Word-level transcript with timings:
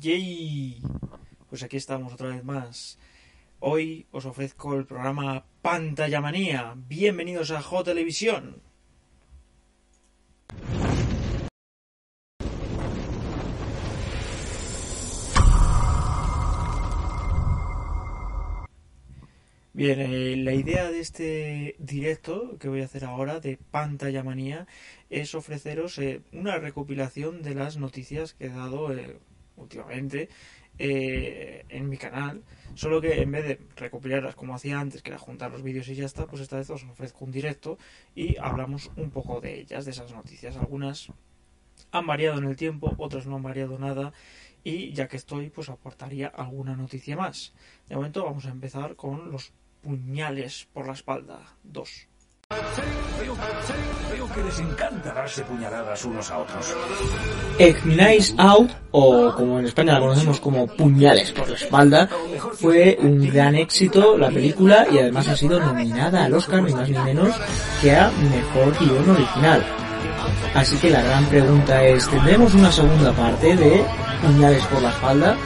Yay. 0.00 0.82
Pues 1.48 1.62
aquí 1.62 1.76
estamos 1.76 2.12
otra 2.12 2.28
vez 2.28 2.44
más. 2.44 2.98
Hoy 3.60 4.06
os 4.10 4.26
ofrezco 4.26 4.74
el 4.74 4.86
programa 4.86 5.44
Pantalla 5.62 6.20
Manía. 6.20 6.74
Bienvenidos 6.76 7.50
a 7.52 7.62
J 7.62 7.84
Televisión. 7.84 8.60
Bien, 19.72 20.00
eh, 20.00 20.36
la 20.36 20.54
idea 20.54 20.90
de 20.90 21.00
este 21.00 21.74
directo 21.78 22.58
que 22.58 22.68
voy 22.68 22.82
a 22.82 22.84
hacer 22.84 23.04
ahora 23.04 23.40
de 23.40 23.56
Pantalla 23.56 24.22
Manía 24.22 24.68
es 25.10 25.34
ofreceros 25.34 25.98
eh, 25.98 26.22
una 26.32 26.58
recopilación 26.58 27.42
de 27.42 27.54
las 27.56 27.76
noticias 27.76 28.34
que 28.34 28.46
he 28.46 28.50
dado 28.50 28.92
eh, 28.92 29.18
últimamente 29.56 30.28
eh, 30.78 31.64
en 31.68 31.88
mi 31.88 31.96
canal. 31.96 32.42
Solo 32.74 33.00
que 33.00 33.22
en 33.22 33.30
vez 33.30 33.46
de 33.46 33.60
recopilarlas 33.76 34.34
como 34.34 34.54
hacía 34.54 34.80
antes, 34.80 35.02
que 35.02 35.10
era 35.10 35.18
juntar 35.18 35.52
los 35.52 35.62
vídeos 35.62 35.88
y 35.88 35.94
ya 35.94 36.06
está, 36.06 36.26
pues 36.26 36.42
esta 36.42 36.56
vez 36.56 36.68
os 36.70 36.84
ofrezco 36.84 37.24
un 37.24 37.30
directo 37.30 37.78
y 38.14 38.36
hablamos 38.38 38.90
un 38.96 39.10
poco 39.10 39.40
de 39.40 39.60
ellas, 39.60 39.84
de 39.84 39.92
esas 39.92 40.12
noticias. 40.12 40.56
Algunas 40.56 41.12
han 41.92 42.06
variado 42.06 42.38
en 42.38 42.44
el 42.44 42.56
tiempo, 42.56 42.94
otras 42.98 43.26
no 43.26 43.36
han 43.36 43.42
variado 43.42 43.78
nada. 43.78 44.12
Y 44.64 44.92
ya 44.92 45.08
que 45.08 45.18
estoy, 45.18 45.50
pues 45.50 45.68
aportaría 45.68 46.28
alguna 46.28 46.74
noticia 46.74 47.16
más. 47.16 47.52
De 47.88 47.96
momento 47.96 48.24
vamos 48.24 48.46
a 48.46 48.50
empezar 48.50 48.96
con 48.96 49.30
los 49.30 49.52
puñales 49.82 50.66
por 50.72 50.86
la 50.86 50.94
espalda. 50.94 51.56
Dos. 51.62 52.08
Veo, 52.50 54.28
que 54.34 54.42
les 54.42 54.58
encanta 54.60 55.14
darse 55.14 55.42
puñaladas 55.42 56.04
unos 56.04 56.30
a 56.30 56.38
otros. 56.38 56.74
Knives 57.82 58.34
Out, 58.38 58.70
o 58.90 59.34
como 59.34 59.58
en 59.58 59.66
España 59.66 59.94
la 59.94 60.00
conocemos 60.00 60.40
como 60.40 60.66
Puñales 60.66 61.32
por 61.32 61.48
la 61.48 61.56
espalda, 61.56 62.08
fue 62.54 62.98
un 63.00 63.30
gran 63.30 63.54
éxito 63.54 64.18
la 64.18 64.28
película 64.30 64.86
y 64.90 64.98
además 64.98 65.28
ha 65.28 65.36
sido 65.36 65.60
nominada 65.60 66.24
al 66.24 66.34
Oscar 66.34 66.62
ni 66.62 66.72
más 66.72 66.88
ni 66.88 66.98
menos 66.98 67.34
que 67.80 67.94
a 67.94 68.10
Mejor 68.10 68.78
Guión 68.78 69.10
Original. 69.10 69.64
Así 70.54 70.76
que 70.76 70.90
la 70.90 71.02
gran 71.02 71.24
pregunta 71.26 71.82
es, 71.84 72.08
¿tendremos 72.08 72.54
una 72.54 72.70
segunda 72.70 73.12
parte 73.12 73.56
de 73.56 73.84
Puñales 74.22 74.64
por 74.66 74.82
la 74.82 74.90
espalda? 74.90 75.36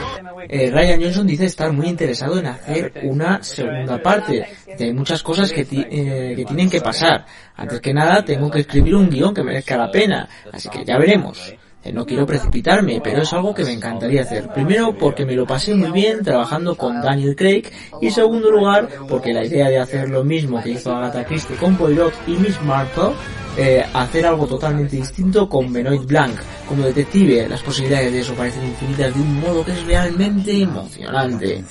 Eh, 0.48 0.70
Ryan 0.70 1.02
Johnson 1.02 1.26
dice 1.26 1.46
estar 1.46 1.72
muy 1.72 1.88
interesado 1.88 2.38
en 2.38 2.46
hacer 2.46 2.92
una 3.04 3.42
segunda 3.42 4.00
parte. 4.02 4.46
Hay 4.78 4.92
muchas 4.92 5.22
cosas 5.22 5.50
que, 5.52 5.62
eh, 5.62 6.34
que 6.36 6.44
tienen 6.44 6.70
que 6.70 6.80
pasar. 6.80 7.24
Antes 7.56 7.80
que 7.80 7.92
nada, 7.94 8.24
tengo 8.24 8.50
que 8.50 8.60
escribir 8.60 8.94
un 8.94 9.08
guion 9.10 9.34
que 9.34 9.42
merezca 9.42 9.76
la 9.76 9.90
pena. 9.90 10.28
Así 10.52 10.68
que 10.68 10.84
ya 10.84 10.98
veremos. 10.98 11.54
Eh, 11.84 11.92
No 11.92 12.04
quiero 12.04 12.26
precipitarme, 12.26 13.00
pero 13.02 13.22
es 13.22 13.32
algo 13.32 13.54
que 13.54 13.64
me 13.64 13.72
encantaría 13.72 14.22
hacer. 14.22 14.48
Primero, 14.48 14.94
porque 14.96 15.24
me 15.24 15.34
lo 15.34 15.46
pasé 15.46 15.74
muy 15.74 15.90
bien 15.92 16.22
trabajando 16.22 16.76
con 16.76 17.00
Daniel 17.00 17.34
Craig. 17.36 17.64
Y 18.00 18.10
segundo 18.10 18.50
lugar, 18.50 18.88
porque 19.08 19.32
la 19.32 19.44
idea 19.44 19.68
de 19.68 19.78
hacer 19.78 20.08
lo 20.10 20.24
mismo 20.24 20.62
que 20.62 20.70
hizo 20.70 20.94
Agatha 20.94 21.24
Christie 21.24 21.56
con 21.56 21.76
Poirot 21.76 22.12
y 22.26 22.32
Miss 22.32 22.60
Marple, 22.62 23.10
eh, 23.58 23.84
hacer 23.92 24.24
algo 24.24 24.46
totalmente 24.46 24.96
distinto 24.96 25.48
con 25.48 25.72
Benoit 25.72 26.06
Blanc 26.06 26.38
como 26.68 26.84
detective. 26.84 27.48
Las 27.48 27.60
posibilidades 27.60 28.12
de 28.12 28.20
eso 28.20 28.34
parecen 28.34 28.64
infinitas 28.64 29.12
de 29.12 29.20
un 29.20 29.40
modo 29.40 29.64
que 29.64 29.72
es 29.72 29.84
realmente 29.84 30.62
emocionante. 30.62 31.64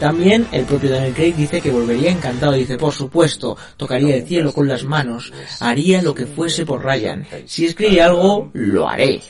También 0.00 0.46
el 0.50 0.64
propio 0.64 0.90
Daniel 0.90 1.12
Craig 1.12 1.34
dice 1.36 1.60
que 1.60 1.70
volvería 1.70 2.10
encantado. 2.10 2.52
Dice, 2.52 2.78
por 2.78 2.94
supuesto, 2.94 3.56
tocaría 3.76 4.16
el 4.16 4.26
cielo 4.26 4.52
con 4.52 4.66
las 4.66 4.84
manos, 4.84 5.32
haría 5.60 6.00
lo 6.00 6.14
que 6.14 6.26
fuese 6.26 6.64
por 6.64 6.82
Ryan. 6.82 7.26
Si 7.44 7.66
escribe 7.66 8.00
algo, 8.00 8.50
lo 8.54 8.88
haré. 8.88 9.20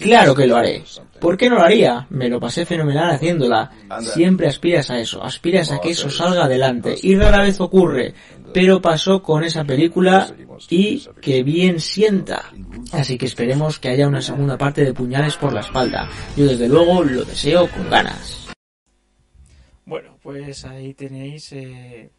Claro 0.00 0.34
que 0.34 0.46
lo 0.46 0.56
haré. 0.56 0.84
¿Por 1.20 1.36
qué 1.36 1.48
no 1.48 1.56
lo 1.56 1.62
haría? 1.62 2.06
Me 2.10 2.28
lo 2.28 2.38
pasé 2.38 2.64
fenomenal 2.64 3.10
haciéndola. 3.10 3.70
Siempre 4.00 4.48
aspiras 4.48 4.90
a 4.90 4.98
eso, 4.98 5.22
aspiras 5.22 5.72
a 5.72 5.80
que 5.80 5.90
eso 5.90 6.08
salga 6.08 6.44
adelante. 6.44 6.94
Y 7.02 7.16
rara 7.16 7.42
vez 7.42 7.60
ocurre. 7.60 8.14
Pero 8.56 8.80
pasó 8.80 9.22
con 9.22 9.44
esa 9.44 9.64
película 9.64 10.34
y 10.70 11.06
que 11.20 11.42
bien 11.42 11.78
sienta. 11.78 12.50
Así 12.90 13.18
que 13.18 13.26
esperemos 13.26 13.78
que 13.78 13.90
haya 13.90 14.08
una 14.08 14.22
segunda 14.22 14.56
parte 14.56 14.82
de 14.82 14.94
Puñales 14.94 15.36
por 15.36 15.52
la 15.52 15.60
espalda. 15.60 16.08
Yo 16.38 16.46
desde 16.46 16.66
luego 16.66 17.04
lo 17.04 17.22
deseo 17.22 17.70
con 17.70 17.90
ganas. 17.90 18.48
Bueno, 19.84 20.16
pues 20.22 20.64
ahí 20.64 20.94
tenéis 20.94 21.52
eh, 21.52 22.12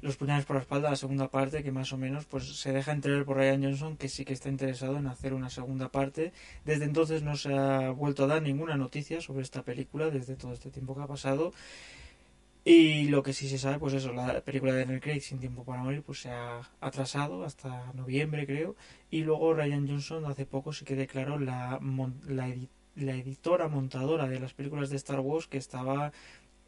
los 0.00 0.16
puñales 0.16 0.44
por 0.44 0.54
la 0.54 0.62
espalda, 0.62 0.90
la 0.90 0.96
segunda 0.96 1.28
parte, 1.28 1.64
que 1.64 1.72
más 1.72 1.92
o 1.92 1.96
menos 1.96 2.24
pues 2.26 2.56
se 2.56 2.72
deja 2.72 2.92
entrever 2.92 3.24
por 3.24 3.38
Ryan 3.38 3.64
Johnson 3.64 3.96
que 3.96 4.08
sí 4.08 4.24
que 4.24 4.34
está 4.34 4.48
interesado 4.48 4.98
en 4.98 5.08
hacer 5.08 5.34
una 5.34 5.50
segunda 5.50 5.88
parte. 5.88 6.32
Desde 6.64 6.84
entonces 6.84 7.24
no 7.24 7.34
se 7.34 7.52
ha 7.52 7.90
vuelto 7.90 8.22
a 8.22 8.26
dar 8.28 8.42
ninguna 8.42 8.76
noticia 8.76 9.20
sobre 9.20 9.42
esta 9.42 9.64
película 9.64 10.08
desde 10.08 10.36
todo 10.36 10.52
este 10.52 10.70
tiempo 10.70 10.94
que 10.94 11.02
ha 11.02 11.08
pasado. 11.08 11.52
Y 12.64 13.08
lo 13.08 13.22
que 13.22 13.34
sí 13.34 13.48
se 13.48 13.58
sabe, 13.58 13.78
pues 13.78 13.92
eso, 13.92 14.12
la 14.12 14.40
película 14.40 14.72
de 14.72 14.80
Daniel 14.80 15.00
Craig, 15.00 15.20
Sin 15.20 15.38
Tiempo 15.38 15.64
para 15.64 15.82
Morir, 15.82 16.02
pues 16.02 16.20
se 16.20 16.30
ha 16.30 16.62
atrasado 16.80 17.44
hasta 17.44 17.92
noviembre, 17.92 18.46
creo. 18.46 18.74
Y 19.10 19.22
luego 19.22 19.52
Ryan 19.52 19.86
Johnson 19.86 20.24
hace 20.24 20.46
poco 20.46 20.72
sí 20.72 20.84
que 20.86 20.96
declaró 20.96 21.38
la, 21.38 21.78
la, 22.26 22.54
la 22.96 23.12
editora 23.14 23.68
montadora 23.68 24.28
de 24.28 24.40
las 24.40 24.54
películas 24.54 24.88
de 24.90 24.96
Star 24.96 25.20
Wars 25.20 25.46
que 25.46 25.58
estaba 25.58 26.12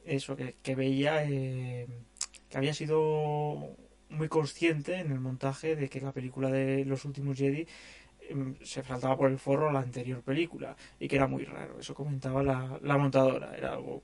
eso 0.05 0.37
que, 0.37 0.55
que 0.63 0.75
veía 0.75 1.25
eh, 1.25 1.87
que 2.49 2.59
había 2.59 2.75
sido 2.75 3.77
muy 4.11 4.29
consciente 4.29 4.97
en 5.01 5.11
el 5.13 5.21
montaje 5.21 5.77
de 5.77 5.89
que 5.89 6.01
la 6.01 6.13
película 6.13 6.51
de 6.51 6.85
los 6.85 7.05
últimos 7.05 7.37
Jedi 7.37 7.67
em, 8.29 8.55
se 8.63 8.83
faltaba 8.83 9.17
por 9.17 9.31
el 9.31 9.39
forro 9.39 9.69
a 9.69 9.73
la 9.73 9.81
anterior 9.81 10.23
película 10.23 10.77
y 11.01 11.09
que 11.09 11.17
era 11.17 11.27
muy 11.27 11.45
raro 11.45 11.81
eso 11.81 11.95
comentaba 11.95 12.43
la, 12.43 12.79
la 12.83 12.99
montadora 12.99 13.57
era 13.57 13.73
algo 13.73 14.03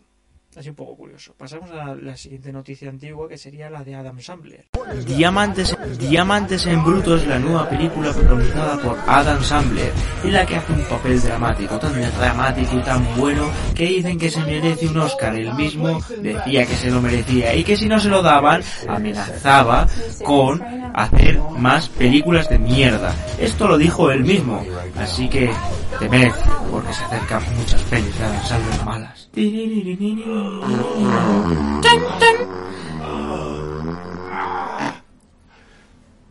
así 0.57 0.69
un 0.69 0.75
poco 0.75 0.97
curioso 0.97 1.35
pasamos 1.37 1.71
a 1.71 1.95
la 1.95 2.17
siguiente 2.17 2.53
noticia 2.53 2.89
antigua 2.89 3.29
que 3.29 3.39
sería 3.39 3.71
la 3.71 3.85
de 3.85 3.95
Adam 3.95 4.21
Sandler 4.21 4.67
Diamantes, 5.07 5.77
Diamantes 5.99 6.67
en 6.67 6.85
Bruto 6.85 7.17
es 7.17 7.27
la 7.27 7.39
nueva 7.39 7.69
película 7.69 8.13
protagonizada 8.13 8.77
por 8.83 8.99
Adam 9.07 9.43
Sandler, 9.43 9.93
en 10.25 10.33
la 10.33 10.45
que 10.45 10.57
hace 10.57 10.73
un 10.73 10.83
papel 10.83 11.21
dramático, 11.21 11.79
tan 11.79 11.93
dramático 11.93 12.77
y 12.77 12.83
tan 12.83 13.17
bueno 13.17 13.49
que 13.75 13.87
dicen 13.87 14.19
que 14.19 14.31
se 14.31 14.41
merece 14.41 14.89
un 14.89 14.99
Oscar. 14.99 15.35
Él 15.35 15.55
mismo 15.55 16.01
decía 16.21 16.67
que 16.67 16.75
se 16.75 16.91
lo 16.91 17.01
merecía 17.01 17.55
y 17.55 17.65
que 17.65 17.77
si 17.77 17.89
no 17.89 17.99
se 18.01 18.09
lo 18.09 18.23
daban, 18.23 18.63
amenazaba 18.89 19.87
con 20.25 20.63
hacer 20.95 21.39
más 21.57 21.89
películas 21.89 22.49
de 22.49 22.59
mierda. 22.59 23.15
Esto 23.39 23.69
lo 23.69 23.79
dijo 23.79 24.11
él 24.11 24.25
mismo, 24.25 24.65
así 24.97 25.29
que 25.29 25.51
temed, 25.99 26.33
porque 26.71 26.93
se 26.93 27.05
acercan 27.05 27.43
muchas 27.57 27.83
pelis 27.83 28.19
de 28.19 28.25
Adam 28.25 28.45
Sandler 28.45 28.85
malas. 28.85 29.31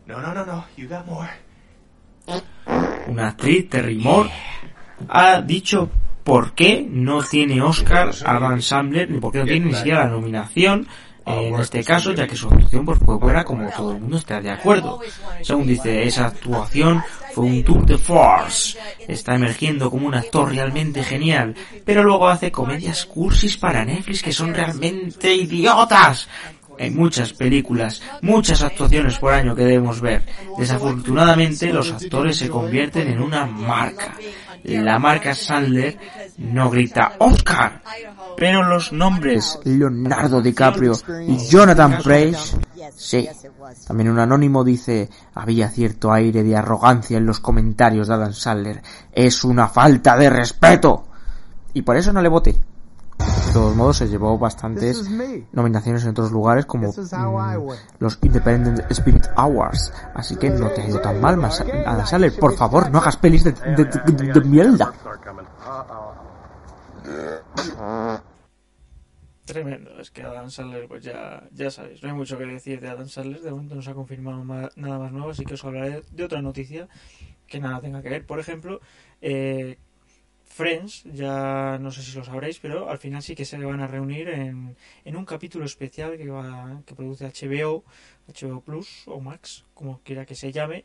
No, 0.06 0.20
no, 0.20 0.34
no, 0.34 0.44
no. 0.44 0.64
You 0.76 0.88
got 0.88 1.06
more. 1.06 1.30
una 3.08 3.28
actriz, 3.28 3.68
Terry 3.68 3.96
Moore, 3.96 4.30
ha 5.08 5.40
dicho 5.40 5.90
por 6.24 6.52
qué 6.52 6.86
no 6.88 7.22
tiene 7.22 7.60
Oscar 7.62 8.10
Adam 8.24 8.60
Sandler, 8.60 9.10
ni 9.10 9.18
por 9.18 9.32
qué 9.32 9.38
no 9.38 9.44
tiene 9.44 9.66
ni 9.66 9.74
siquiera 9.74 10.04
la 10.04 10.10
nominación 10.10 10.86
en 11.26 11.54
este 11.60 11.84
caso, 11.84 12.12
ya 12.12 12.26
que 12.26 12.36
su 12.36 12.48
actuación 12.48 12.84
pues, 12.84 12.98
fue 12.98 13.16
buena 13.16 13.44
como 13.44 13.68
todo 13.70 13.92
el 13.92 14.00
mundo 14.00 14.16
está 14.18 14.40
de 14.40 14.50
acuerdo. 14.50 15.00
Según 15.42 15.66
dice, 15.66 16.04
esa 16.04 16.26
actuación 16.26 17.02
fue 17.32 17.44
un 17.44 17.64
tour 17.64 17.86
de 17.86 17.98
force. 17.98 18.78
Está 19.06 19.34
emergiendo 19.34 19.90
como 19.90 20.06
un 20.06 20.14
actor 20.14 20.50
realmente 20.50 21.02
genial, 21.02 21.54
pero 21.84 22.02
luego 22.02 22.28
hace 22.28 22.50
comedias 22.50 23.06
cursis 23.06 23.56
para 23.56 23.84
Netflix 23.84 24.22
que 24.22 24.32
son 24.32 24.54
realmente 24.54 25.34
idiotas. 25.34 26.28
Hay 26.78 26.90
muchas 26.90 27.32
películas, 27.32 28.02
muchas 28.22 28.62
actuaciones 28.62 29.18
por 29.18 29.32
año 29.32 29.54
que 29.54 29.62
debemos 29.62 30.00
ver. 30.00 30.22
Desafortunadamente, 30.58 31.72
los 31.72 31.92
actores 31.92 32.36
se 32.38 32.48
convierten 32.48 33.08
en 33.08 33.20
una 33.20 33.46
marca. 33.46 34.16
La 34.64 34.98
marca 34.98 35.34
Sandler 35.34 35.98
no 36.38 36.70
grita 36.70 37.14
Oscar, 37.18 37.82
pero 38.36 38.62
los 38.62 38.92
nombres 38.92 39.58
Leonardo 39.64 40.40
DiCaprio 40.40 40.92
y 41.26 41.36
Jonathan 41.48 41.98
Price, 42.02 42.56
sí. 42.94 43.28
También 43.86 44.10
un 44.10 44.18
anónimo 44.18 44.64
dice, 44.64 45.08
había 45.34 45.68
cierto 45.68 46.12
aire 46.12 46.42
de 46.42 46.56
arrogancia 46.56 47.18
en 47.18 47.26
los 47.26 47.40
comentarios 47.40 48.08
de 48.08 48.14
Adam 48.14 48.32
Sandler. 48.32 48.82
Es 49.12 49.44
una 49.44 49.68
falta 49.68 50.16
de 50.16 50.30
respeto. 50.30 51.04
Y 51.74 51.82
por 51.82 51.96
eso 51.96 52.12
no 52.12 52.20
le 52.20 52.28
voté. 52.28 52.54
De 53.18 53.52
todos 53.52 53.76
modos, 53.76 53.98
se 53.98 54.08
llevó 54.08 54.38
bastantes 54.38 55.08
nominaciones 55.52 56.04
en 56.04 56.10
otros 56.10 56.32
lugares 56.32 56.64
como 56.64 56.88
mm, 56.88 57.70
los 57.98 58.18
Independent 58.22 58.90
Spirit 58.90 59.26
Awards. 59.36 59.92
Así 60.14 60.36
que 60.36 60.50
no 60.50 60.70
te 60.70 60.80
ha 60.80 60.88
ido 60.88 61.00
tan 61.00 61.20
mal, 61.20 61.38
Adam 61.86 62.06
Sandler. 62.06 62.32
Por 62.38 62.56
favor, 62.56 62.90
no 62.90 62.98
hagas 62.98 63.16
pelis 63.18 63.44
de, 63.44 63.52
de, 63.52 63.84
de, 63.84 64.32
de 64.32 64.40
mierda. 64.40 64.92
Tremendo, 69.44 69.98
es 69.98 70.10
que 70.10 70.22
Adam 70.22 70.48
Sandler, 70.48 70.86
pues 70.86 71.02
ya, 71.02 71.42
ya 71.50 71.68
sabéis, 71.68 72.02
no 72.02 72.08
hay 72.08 72.14
mucho 72.14 72.38
que 72.38 72.46
decir 72.46 72.80
de 72.80 72.88
Adam 72.88 73.08
Sandler, 73.08 73.40
de 73.40 73.50
momento 73.50 73.74
no 73.74 73.82
se 73.82 73.90
ha 73.90 73.94
confirmado 73.94 74.44
nada 74.44 74.98
más 74.98 75.12
nuevo, 75.12 75.30
así 75.30 75.44
que 75.44 75.54
os 75.54 75.64
hablaré 75.64 76.02
de 76.12 76.24
otra 76.24 76.40
noticia 76.40 76.88
que 77.48 77.60
nada 77.60 77.80
tenga 77.80 78.00
que 78.00 78.08
ver. 78.08 78.24
Por 78.24 78.38
ejemplo, 78.38 78.80
eh, 79.20 79.78
Friends, 80.52 81.04
ya 81.04 81.78
no 81.80 81.90
sé 81.90 82.02
si 82.02 82.14
lo 82.14 82.24
sabréis, 82.24 82.58
pero 82.58 82.90
al 82.90 82.98
final 82.98 83.22
sí 83.22 83.34
que 83.34 83.46
se 83.46 83.56
van 83.56 83.80
a 83.80 83.86
reunir 83.86 84.28
en, 84.28 84.76
en 85.02 85.16
un 85.16 85.24
capítulo 85.24 85.64
especial 85.64 86.18
que, 86.18 86.28
va, 86.28 86.82
que 86.84 86.94
produce 86.94 87.24
HBO, 87.24 87.84
HBO 88.28 88.60
Plus 88.60 89.04
o 89.06 89.18
Max, 89.18 89.64
como 89.72 90.02
quiera 90.02 90.26
que 90.26 90.34
se 90.34 90.52
llame, 90.52 90.84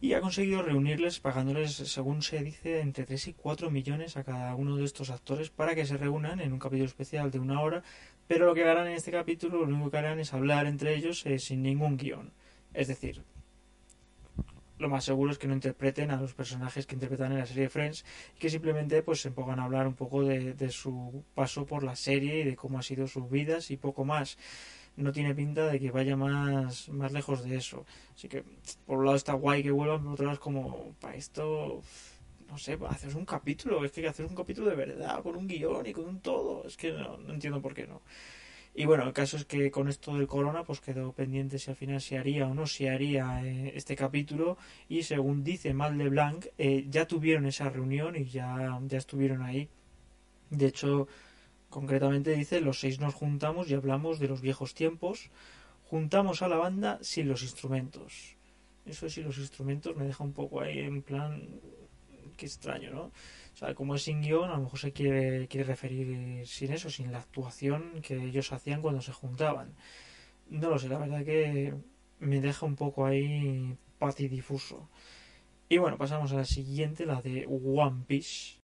y 0.00 0.12
ha 0.12 0.20
conseguido 0.20 0.62
reunirles 0.62 1.18
pagándoles, 1.18 1.74
según 1.74 2.22
se 2.22 2.44
dice, 2.44 2.78
entre 2.78 3.04
3 3.04 3.26
y 3.26 3.32
4 3.32 3.68
millones 3.68 4.16
a 4.16 4.22
cada 4.22 4.54
uno 4.54 4.76
de 4.76 4.84
estos 4.84 5.10
actores 5.10 5.50
para 5.50 5.74
que 5.74 5.86
se 5.86 5.96
reúnan 5.96 6.38
en 6.38 6.52
un 6.52 6.60
capítulo 6.60 6.86
especial 6.86 7.32
de 7.32 7.40
una 7.40 7.62
hora, 7.62 7.82
pero 8.28 8.46
lo 8.46 8.54
que 8.54 8.62
harán 8.62 8.86
en 8.86 8.92
este 8.92 9.10
capítulo, 9.10 9.66
lo 9.66 9.74
único 9.74 9.90
que 9.90 9.98
harán 9.98 10.20
es 10.20 10.32
hablar 10.32 10.66
entre 10.66 10.94
ellos 10.94 11.26
eh, 11.26 11.40
sin 11.40 11.64
ningún 11.64 11.96
guion. 11.96 12.32
Es 12.72 12.86
decir, 12.86 13.24
lo 14.78 14.88
más 14.88 15.04
seguro 15.04 15.30
es 15.30 15.38
que 15.38 15.46
no 15.46 15.54
interpreten 15.54 16.10
a 16.10 16.20
los 16.20 16.34
personajes 16.34 16.86
que 16.86 16.94
interpretan 16.94 17.32
en 17.32 17.38
la 17.38 17.46
serie 17.46 17.68
Friends 17.68 18.04
y 18.36 18.38
que 18.38 18.50
simplemente 18.50 19.02
pues 19.02 19.20
se 19.20 19.30
pongan 19.30 19.60
a 19.60 19.64
hablar 19.64 19.86
un 19.86 19.94
poco 19.94 20.22
de, 20.22 20.54
de 20.54 20.70
su 20.70 21.24
paso 21.34 21.64
por 21.66 21.84
la 21.84 21.96
serie 21.96 22.40
y 22.40 22.44
de 22.44 22.56
cómo 22.56 22.78
ha 22.78 22.82
sido 22.82 23.06
sus 23.06 23.30
vidas 23.30 23.70
y 23.70 23.76
poco 23.76 24.04
más 24.04 24.36
no 24.96 25.12
tiene 25.12 25.34
pinta 25.34 25.66
de 25.66 25.80
que 25.80 25.90
vaya 25.90 26.16
más, 26.16 26.88
más 26.88 27.12
lejos 27.12 27.44
de 27.44 27.56
eso. 27.56 27.84
Así 28.14 28.28
que, 28.28 28.44
por 28.86 28.98
un 28.98 29.04
lado 29.06 29.16
está 29.16 29.32
guay 29.32 29.62
que 29.62 29.70
vuelvan, 29.70 30.02
por 30.02 30.12
otro 30.12 30.24
lado 30.26 30.34
es 30.34 30.40
como, 30.40 30.94
para 31.00 31.16
esto, 31.16 31.82
no 32.48 32.58
sé, 32.58 32.78
hacer 32.88 33.16
un 33.16 33.24
capítulo, 33.24 33.84
es 33.84 33.92
que 33.92 34.06
hacer 34.06 34.26
un 34.26 34.34
capítulo 34.34 34.70
de 34.70 34.76
verdad, 34.76 35.22
con 35.22 35.36
un 35.36 35.48
guion 35.48 35.86
y 35.86 35.92
con 35.92 36.04
un 36.04 36.20
todo, 36.20 36.64
es 36.66 36.76
que 36.76 36.92
no, 36.92 37.18
entiendo 37.28 37.60
por 37.60 37.74
qué 37.74 37.86
no. 37.86 38.02
Y 38.74 38.86
bueno, 38.86 39.04
el 39.04 39.12
caso 39.12 39.36
es 39.36 39.44
que 39.44 39.70
con 39.70 39.88
esto 39.88 40.16
del 40.16 40.26
corona, 40.26 40.64
pues 40.64 40.80
quedó 40.80 41.12
pendiente 41.12 41.58
si 41.58 41.70
al 41.70 41.76
final 41.76 42.00
se 42.00 42.18
haría 42.18 42.46
o 42.46 42.54
no 42.54 42.66
se 42.66 42.90
haría 42.90 43.40
eh, 43.44 43.72
este 43.76 43.94
capítulo. 43.94 44.58
Y 44.88 45.04
según 45.04 45.44
dice 45.44 45.72
Mal 45.74 45.96
de 45.96 46.08
Blanc, 46.08 46.46
eh, 46.58 46.86
ya 46.88 47.06
tuvieron 47.06 47.46
esa 47.46 47.68
reunión 47.68 48.16
y 48.16 48.24
ya, 48.24 48.78
ya 48.86 48.98
estuvieron 48.98 49.42
ahí. 49.42 49.68
De 50.50 50.66
hecho, 50.66 51.06
Concretamente 51.74 52.30
dice, 52.36 52.60
los 52.60 52.78
seis 52.78 53.00
nos 53.00 53.14
juntamos 53.14 53.68
y 53.68 53.74
hablamos 53.74 54.20
de 54.20 54.28
los 54.28 54.40
viejos 54.40 54.74
tiempos, 54.74 55.28
juntamos 55.90 56.40
a 56.40 56.46
la 56.46 56.56
banda 56.56 57.00
sin 57.02 57.26
los 57.26 57.42
instrumentos. 57.42 58.36
Eso 58.86 59.10
sí, 59.10 59.24
los 59.24 59.38
instrumentos 59.38 59.96
me 59.96 60.04
deja 60.04 60.22
un 60.22 60.32
poco 60.32 60.60
ahí 60.60 60.78
en 60.78 61.02
plan, 61.02 61.42
qué 62.36 62.46
extraño, 62.46 62.92
¿no? 62.92 63.10
O 63.54 63.56
sea, 63.56 63.74
como 63.74 63.94
es 63.94 64.02
sin 64.02 64.20
guion, 64.20 64.50
a 64.50 64.56
lo 64.56 64.64
mejor 64.64 64.78
se 64.78 64.92
quiere, 64.92 65.46
quiere 65.46 65.64
referir 65.64 66.46
sin 66.46 66.72
eso, 66.72 66.90
sin 66.90 67.12
la 67.12 67.18
actuación 67.18 68.02
que 68.02 68.16
ellos 68.16 68.52
hacían 68.52 68.82
cuando 68.82 69.00
se 69.00 69.12
juntaban. 69.12 69.74
No 70.50 70.70
lo 70.70 70.78
sé, 70.78 70.88
la 70.88 70.98
verdad 70.98 71.24
que 71.24 71.72
me 72.18 72.40
deja 72.40 72.66
un 72.66 72.74
poco 72.74 73.06
ahí 73.06 73.76
patidifuso. 73.98 74.88
Y 75.68 75.78
bueno, 75.78 75.96
pasamos 75.96 76.32
a 76.32 76.36
la 76.36 76.44
siguiente, 76.44 77.06
la 77.06 77.22
de 77.22 77.46
One 77.46 78.04
Piece 78.06 78.64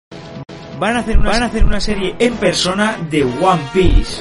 van 0.83 0.97
a 0.97 0.99
hacer 0.99 1.17
una, 1.17 1.31
van 1.31 1.43
a 1.45 1.47
hacer 1.47 1.65
una 1.65 1.81
serie 1.81 2.17
en 2.19 2.37
persona 2.39 2.99
de 3.09 3.23
One 3.23 3.63
Piece. 3.73 4.21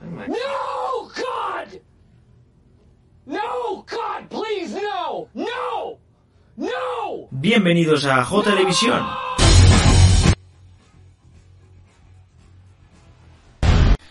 No, 0.00 1.04
God! 1.04 1.80
No, 3.26 3.84
God, 3.88 4.28
please, 4.28 4.74
no! 4.74 5.28
No! 5.34 5.98
No! 6.56 7.28
Bienvenidos 7.30 8.06
a 8.06 8.24
J 8.24 8.50
Televisión. 8.50 9.29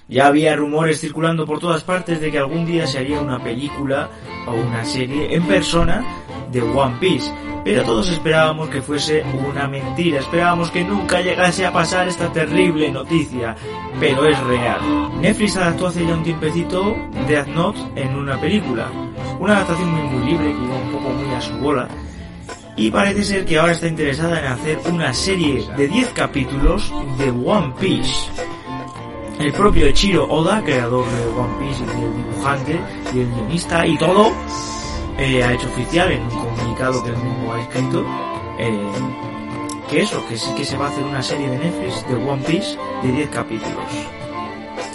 Ya 0.09 0.25
había 0.25 0.55
rumores 0.55 0.99
circulando 0.99 1.45
por 1.45 1.59
todas 1.59 1.83
partes 1.83 2.19
de 2.19 2.31
que 2.31 2.39
algún 2.39 2.65
día 2.65 2.87
se 2.87 2.97
haría 2.97 3.21
una 3.21 3.37
película 3.43 4.09
o 4.47 4.53
una 4.53 4.83
serie 4.83 5.35
en 5.35 5.43
persona 5.43 6.03
de 6.51 6.63
One 6.63 6.95
Piece, 6.99 7.31
pero 7.63 7.83
todos 7.83 8.09
esperábamos 8.09 8.69
que 8.69 8.81
fuese 8.81 9.23
una 9.47 9.67
mentira, 9.67 10.19
esperábamos 10.19 10.71
que 10.71 10.83
nunca 10.83 11.21
llegase 11.21 11.63
a 11.63 11.71
pasar 11.71 12.07
esta 12.07 12.33
terrible 12.33 12.89
noticia, 12.89 13.55
pero 13.99 14.25
es 14.25 14.39
real. 14.45 14.79
Netflix 15.21 15.57
adaptó 15.57 15.87
hace 15.87 16.03
ya 16.03 16.15
un 16.15 16.23
tiempecito 16.23 16.95
Death 17.27 17.47
Note 17.49 17.79
en 17.95 18.15
una 18.15 18.41
película, 18.41 18.89
una 19.39 19.57
adaptación 19.57 19.91
muy 19.91 20.09
muy 20.09 20.31
libre 20.31 20.45
que 20.45 20.63
iba 20.63 20.75
un 20.75 20.91
poco 20.91 21.09
muy 21.09 21.35
a 21.35 21.41
su 21.41 21.53
bola, 21.59 21.87
y 22.75 22.89
parece 22.89 23.23
ser 23.23 23.45
que 23.45 23.59
ahora 23.59 23.73
está 23.73 23.87
interesada 23.87 24.39
en 24.39 24.45
hacer 24.47 24.79
una 24.91 25.13
serie 25.13 25.67
de 25.77 25.87
10 25.87 26.09
capítulos 26.13 26.91
de 27.19 27.29
One 27.29 27.73
Piece. 27.79 28.31
El 29.39 29.53
propio 29.53 29.85
Echiro 29.85 30.27
Oda, 30.27 30.61
creador 30.61 31.05
de 31.05 31.27
One 31.27 31.53
Piece 31.59 31.85
y 31.85 32.03
el 32.03 32.13
dibujante 32.13 32.79
y 33.13 33.19
el 33.19 33.31
guionista 33.31 33.87
y 33.87 33.97
todo, 33.97 34.33
eh, 35.17 35.41
ha 35.41 35.53
hecho 35.53 35.67
oficial 35.67 36.11
en 36.11 36.23
un 36.23 36.29
comunicado 36.29 37.01
que 37.01 37.11
él 37.11 37.17
mismo 37.17 37.53
ha 37.53 37.61
escrito 37.61 38.05
eh, 38.59 38.91
que 39.89 40.01
eso, 40.01 40.21
que 40.27 40.37
sí 40.37 40.53
que 40.55 40.65
se 40.65 40.75
va 40.75 40.87
a 40.87 40.89
hacer 40.89 41.05
una 41.05 41.21
serie 41.21 41.49
de 41.49 41.57
Netflix 41.57 42.05
de 42.09 42.15
One 42.15 42.43
Piece 42.43 42.77
de 43.01 43.11
10 43.13 43.29
capítulos. 43.29 44.07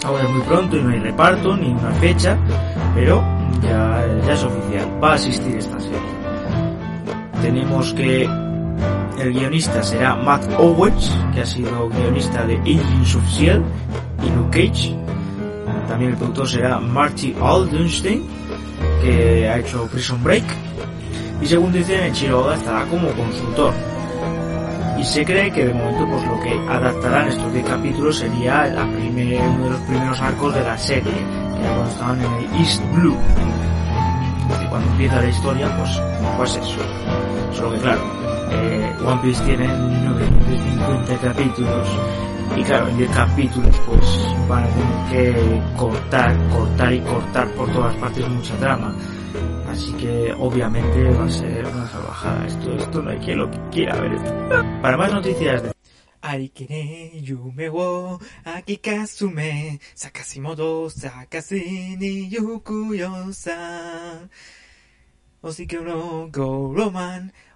Ahora 0.04 0.24
es 0.24 0.30
muy 0.30 0.42
pronto 0.42 0.76
y 0.76 0.82
no 0.82 0.90
hay 0.90 0.98
reparto 0.98 1.56
ni 1.56 1.68
una 1.72 1.92
fecha, 1.92 2.36
pero 2.94 3.24
ya, 3.62 4.06
ya 4.26 4.32
es 4.34 4.44
oficial, 4.44 5.02
va 5.02 5.12
a 5.12 5.14
asistir 5.14 5.56
esta 5.56 5.80
serie. 5.80 5.98
Tenemos 7.40 7.94
que 7.94 8.24
el 8.24 9.32
guionista 9.32 9.82
será 9.82 10.16
Matt 10.16 10.44
Owens, 10.58 11.10
que 11.32 11.40
ha 11.40 11.46
sido 11.46 11.88
guionista 11.88 12.44
de 12.44 12.58
Agents 12.58 13.14
of 13.14 13.24
S.H.I.E.L.D. 13.24 14.13
y 14.24 14.30
Luke 14.30 14.68
Cage. 14.68 14.96
También 15.88 16.12
el 16.12 16.16
productor 16.16 16.48
será 16.48 16.78
Marty 16.78 17.34
Aldenstein, 17.40 18.24
que 19.02 19.48
ha 19.48 19.58
hecho 19.58 19.86
Prison 19.86 20.22
Break. 20.22 20.44
Y 21.40 21.46
según 21.46 21.72
dicen, 21.72 22.12
Chiroda 22.12 22.56
estará 22.56 22.84
como 22.86 23.08
consultor. 23.10 23.72
Y 24.98 25.04
se 25.04 25.24
cree 25.24 25.52
que 25.52 25.66
de 25.66 25.74
momento 25.74 26.06
pues 26.08 26.26
lo 26.26 26.40
que 26.40 26.52
adaptarán 26.68 27.28
estos 27.28 27.52
10 27.52 27.66
capítulos 27.66 28.16
sería 28.16 28.66
la 28.66 28.86
primer, 28.86 29.40
uno 29.42 29.64
de 29.64 29.70
los 29.70 29.80
primeros 29.82 30.20
arcos 30.20 30.54
de 30.54 30.62
la 30.62 30.78
serie, 30.78 31.12
que 31.12 31.60
era 31.60 31.74
cuando 31.74 31.90
estaban 31.90 32.20
en 32.22 32.32
el 32.32 32.60
East 32.60 32.82
Blue. 32.94 33.16
Y 34.62 34.66
cuando 34.68 34.90
empieza 34.92 35.20
la 35.20 35.28
historia, 35.28 35.76
pues, 35.76 36.00
pues 36.36 36.56
eso. 36.56 36.78
Solo 37.52 37.72
que 37.72 37.80
claro, 37.80 38.00
eh, 38.52 38.92
One 39.04 39.20
Piece 39.22 39.44
tiene 39.44 39.66
950 39.66 41.18
capítulos 41.18 41.88
y 42.56 42.62
claro, 42.62 42.88
en 42.88 42.98
10 42.98 43.10
capítulos 43.10 43.80
pues 43.86 44.26
van 44.48 44.64
a 44.64 44.68
tener 44.68 45.32
que 45.34 45.76
cortar, 45.76 46.48
cortar 46.48 46.92
y 46.92 47.00
cortar 47.00 47.48
por 47.54 47.72
todas 47.72 47.96
partes 47.96 48.28
mucha 48.28 48.56
trama. 48.58 48.96
Así 49.68 49.92
que 49.94 50.32
obviamente 50.38 51.10
va 51.10 51.24
a 51.24 51.28
ser 51.28 51.66
una 51.66 51.86
salvajada. 51.88 52.46
Esto, 52.46 52.72
esto 52.76 53.02
no 53.02 53.10
hay 53.10 53.18
quien 53.18 53.38
lo 53.38 53.50
quiera 53.70 54.00
ver. 54.00 54.80
Para 54.80 54.96
más 54.96 55.12
noticias 55.12 55.62
de 55.62 55.74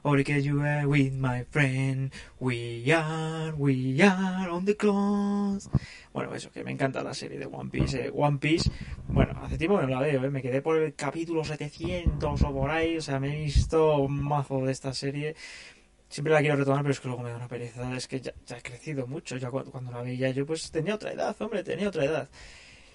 or 0.08 0.24
que 0.24 0.40
you 0.40 0.62
are 0.62 0.86
with 0.86 1.12
my 1.12 1.44
friend. 1.50 2.10
We 2.40 2.90
are, 2.92 3.52
we 3.56 4.00
are 4.02 4.48
on 4.48 4.64
the 4.64 4.74
close. 4.74 5.68
Bueno, 6.14 6.34
eso, 6.34 6.50
que 6.50 6.64
me 6.64 6.72
encanta 6.72 7.02
la 7.02 7.12
serie 7.12 7.38
de 7.38 7.46
One 7.46 7.70
Piece. 7.70 8.06
eh. 8.06 8.10
One 8.14 8.38
Piece, 8.38 8.70
bueno, 9.08 9.38
hace 9.42 9.58
tiempo 9.58 9.78
que 9.78 9.86
no 9.86 9.90
la 9.90 10.00
veo, 10.00 10.24
¿eh? 10.24 10.30
me 10.30 10.40
quedé 10.40 10.62
por 10.62 10.78
el 10.78 10.94
capítulo 10.94 11.44
700 11.44 12.42
o 12.42 12.52
por 12.52 12.70
ahí, 12.70 12.96
o 12.96 13.02
sea, 13.02 13.20
me 13.20 13.36
he 13.36 13.44
visto 13.44 13.98
un 13.98 14.22
mazo 14.22 14.64
de 14.64 14.72
esta 14.72 14.94
serie. 14.94 15.36
Siempre 16.08 16.32
la 16.32 16.40
quiero 16.40 16.56
retomar, 16.56 16.80
pero 16.80 16.92
es 16.92 17.00
que 17.00 17.08
luego 17.08 17.22
me 17.22 17.28
da 17.30 17.36
una 17.36 17.48
pereza. 17.48 17.94
Es 17.94 18.08
que 18.08 18.20
ya, 18.20 18.32
ya 18.46 18.56
he 18.56 18.62
crecido 18.62 19.06
mucho. 19.06 19.36
Ya 19.36 19.50
cuando, 19.50 19.70
cuando 19.70 19.90
la 19.92 20.00
veía 20.00 20.30
yo, 20.30 20.46
pues 20.46 20.70
tenía 20.70 20.94
otra 20.94 21.12
edad, 21.12 21.36
hombre, 21.40 21.62
tenía 21.62 21.88
otra 21.88 22.04
edad. 22.06 22.30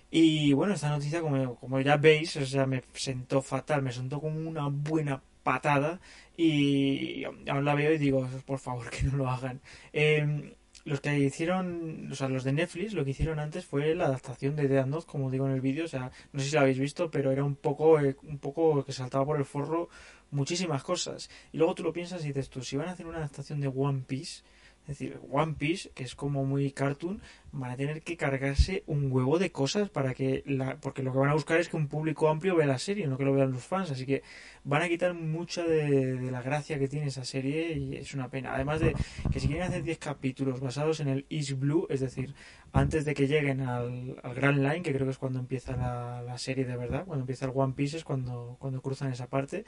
Y 0.10 0.54
bueno, 0.54 0.74
esta 0.74 0.90
noticia, 0.90 1.22
como, 1.22 1.56
como 1.56 1.80
ya 1.80 1.98
veis, 1.98 2.36
o 2.38 2.46
sea, 2.46 2.66
me 2.66 2.84
sentó 2.94 3.42
fatal, 3.44 3.84
me 3.84 3.92
sentó 3.92 4.20
como 4.20 4.50
una 4.50 4.68
buena 4.68 5.22
patada. 5.44 6.00
Y 6.36 7.24
aún 7.24 7.66
la 7.66 7.76
veo 7.76 7.94
y 7.94 7.98
digo, 7.98 8.28
por 8.46 8.60
favor, 8.60 8.90
que 8.92 9.04
no 9.04 9.18
lo 9.18 9.30
hagan. 9.30 9.62
Eh, 9.92 10.56
los 10.86 11.00
que 11.00 11.18
hicieron, 11.18 12.10
o 12.12 12.16
sea, 12.16 12.28
los 12.28 12.44
de 12.44 12.52
Netflix, 12.52 12.94
lo 12.94 13.06
que 13.06 13.12
hicieron 13.12 13.40
antes 13.40 13.66
fue 13.66 13.96
la 13.96 14.08
adaptación 14.08 14.56
de 14.56 14.68
Death 14.68 14.88
Note, 14.88 15.06
como 15.08 15.32
digo 15.32 15.48
en 15.48 15.54
el 15.54 15.62
vídeo. 15.62 15.86
O 15.86 15.88
sea, 15.88 16.12
no 16.34 16.40
sé 16.40 16.48
si 16.50 16.56
lo 16.56 16.62
habéis 16.62 16.80
visto, 16.80 17.10
pero 17.10 17.32
era 17.32 17.44
un 17.44 17.56
poco, 17.56 18.00
eh, 18.00 18.18
un 18.24 18.38
poco 18.38 18.84
que 18.84 18.92
saltaba 18.92 19.26
por 19.26 19.38
el 19.38 19.46
forro 19.46 19.90
muchísimas 20.32 20.84
cosas. 20.84 21.30
Y 21.54 21.58
luego 21.58 21.76
tú 21.76 21.84
lo 21.84 21.94
piensas 21.94 22.24
y 22.26 22.28
dices 22.28 22.50
tú, 22.50 22.62
si 22.62 22.76
van 22.76 22.90
a 22.90 22.92
hacer 22.92 23.06
una 23.06 23.20
adaptación 23.20 23.62
de 23.62 23.70
One 23.70 24.04
Piece, 24.06 24.44
es 24.82 24.88
decir, 24.88 25.20
One 25.32 25.54
Piece, 25.54 25.92
que 25.92 26.04
es 26.04 26.16
como 26.16 26.44
muy 26.44 26.72
cartoon, 26.72 27.22
van 27.54 27.72
a 27.72 27.78
tener 27.78 28.02
que 28.02 28.18
cargarse 28.18 28.84
un 28.88 29.12
huevo 29.12 29.38
de 29.38 29.52
cosas 29.52 29.90
para 29.90 30.16
que 30.16 30.44
la, 30.48 30.78
porque 30.78 31.04
lo 31.04 31.14
que 31.14 31.20
van 31.20 31.30
a 31.30 31.34
buscar 31.34 31.60
es 31.60 31.70
que 31.70 31.78
un 31.78 31.88
público 31.88 32.28
amplio 32.28 32.56
vea 32.56 32.66
la 32.66 32.80
serie, 32.80 33.06
no 33.06 33.18
que 33.18 33.26
lo 33.26 33.34
vean 33.34 33.52
los 33.52 33.64
fans, 33.64 33.92
así 33.92 34.08
que 34.08 34.24
van 34.64 34.82
a 34.82 34.90
quitar 34.90 35.14
mucha 35.14 35.64
de, 35.64 36.20
la 36.32 36.42
gracia 36.42 36.80
que 36.80 36.88
tiene 36.88 37.08
esa 37.08 37.24
serie 37.24 37.74
y 37.78 37.96
es 37.96 38.14
una 38.16 38.30
pena. 38.30 38.56
Además 38.56 38.80
de 38.80 38.96
que 39.32 39.40
si 39.40 39.48
quieren 39.48 39.68
hacer 39.68 39.84
10 39.84 40.00
capítulos 40.00 40.62
basados 40.62 41.00
en 41.00 41.10
el 41.10 41.26
East 41.30 41.52
Blue, 41.60 41.86
es 41.90 42.00
decir, 42.00 42.34
antes 42.72 43.06
de 43.06 43.14
que 43.14 43.28
lleguen 43.28 43.62
al, 43.62 44.16
al 44.24 44.34
Grand 44.34 44.58
Line, 44.58 44.82
que 44.82 44.92
creo 44.92 45.06
que 45.06 45.12
es 45.12 45.20
cuando 45.20 45.38
empieza 45.38 45.78
la, 45.78 46.24
la 46.24 46.38
serie 46.40 46.66
de 46.66 46.76
verdad, 46.76 47.06
cuando 47.06 47.22
empieza 47.22 47.46
el 47.46 47.52
One 47.54 47.74
Piece 47.74 47.98
es 47.98 48.04
cuando, 48.04 48.58
cuando 48.60 48.82
cruzan 48.82 49.12
esa 49.12 49.28
parte. 49.28 49.64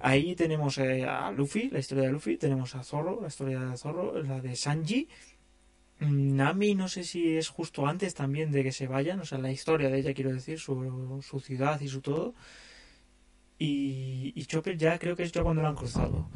Ahí 0.00 0.34
tenemos 0.34 0.78
eh, 0.78 1.04
a 1.04 1.30
Luffy, 1.30 1.70
la 1.70 1.78
historia 1.78 2.04
de 2.04 2.10
Luffy, 2.10 2.36
tenemos 2.36 2.74
a 2.74 2.82
Zorro, 2.82 3.20
la 3.20 3.28
historia 3.28 3.60
de 3.60 3.76
Zorro, 3.76 4.22
la 4.22 4.40
de 4.40 4.56
Sanji. 4.56 5.08
Nami 6.04 6.74
no 6.74 6.88
sé 6.88 7.04
si 7.04 7.36
es 7.36 7.48
justo 7.48 7.86
antes 7.86 8.14
también 8.14 8.52
de 8.52 8.62
que 8.62 8.72
se 8.72 8.86
vayan, 8.86 9.20
o 9.20 9.24
sea, 9.24 9.38
la 9.38 9.52
historia 9.52 9.88
de 9.88 9.98
ella 9.98 10.14
quiero 10.14 10.32
decir, 10.32 10.58
su, 10.58 11.22
su 11.22 11.40
ciudad 11.40 11.80
y 11.80 11.88
su 11.88 12.00
todo. 12.00 12.34
Y, 13.58 14.44
Chopper 14.46 14.76
ya 14.76 14.98
creo 14.98 15.16
que 15.16 15.22
es 15.22 15.32
ya 15.32 15.42
cuando 15.42 15.62
lo 15.62 15.68
han 15.68 15.76
cruzado. 15.76 16.28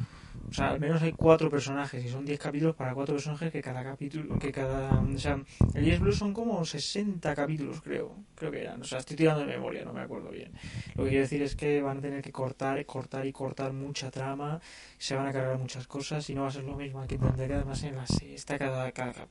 O 0.48 0.54
sea, 0.54 0.70
al 0.70 0.80
menos 0.80 1.02
hay 1.02 1.12
cuatro 1.12 1.50
personajes 1.50 2.02
y 2.02 2.08
son 2.08 2.24
10 2.24 2.38
capítulos 2.38 2.74
para 2.74 2.94
cuatro 2.94 3.14
personajes 3.16 3.52
que 3.52 3.60
cada 3.60 3.84
capítulo, 3.84 4.38
que 4.38 4.50
cada... 4.50 4.98
O 4.98 5.18
sea, 5.18 5.42
el 5.74 5.84
10 5.84 6.00
Blue 6.00 6.12
son 6.12 6.32
como 6.32 6.64
60 6.64 7.34
capítulos, 7.34 7.82
creo. 7.82 8.16
Creo 8.34 8.50
que 8.50 8.62
eran. 8.62 8.80
O 8.80 8.84
sea, 8.84 8.98
estoy 8.98 9.16
tirando 9.16 9.40
de 9.40 9.46
memoria, 9.46 9.84
no 9.84 9.92
me 9.92 10.00
acuerdo 10.00 10.30
bien. 10.30 10.52
Lo 10.94 11.04
que 11.04 11.10
quiero 11.10 11.24
decir 11.24 11.42
es 11.42 11.54
que 11.54 11.82
van 11.82 11.98
a 11.98 12.00
tener 12.00 12.22
que 12.22 12.32
cortar, 12.32 12.82
cortar 12.86 13.26
y 13.26 13.32
cortar 13.32 13.74
mucha 13.74 14.10
trama, 14.10 14.60
se 14.96 15.14
van 15.16 15.26
a 15.26 15.32
cargar 15.32 15.58
muchas 15.58 15.86
cosas 15.86 16.28
y 16.30 16.34
no 16.34 16.42
va 16.42 16.48
a 16.48 16.52
ser 16.52 16.64
lo 16.64 16.76
mismo. 16.76 17.02
Hay 17.02 17.08
que 17.08 17.16
entender 17.16 17.48
que 17.48 17.54
además 17.54 17.82
en 17.82 17.96
la 17.96 18.06
sexta 18.06 18.58
cada, 18.58 18.90
cada, 18.92 19.28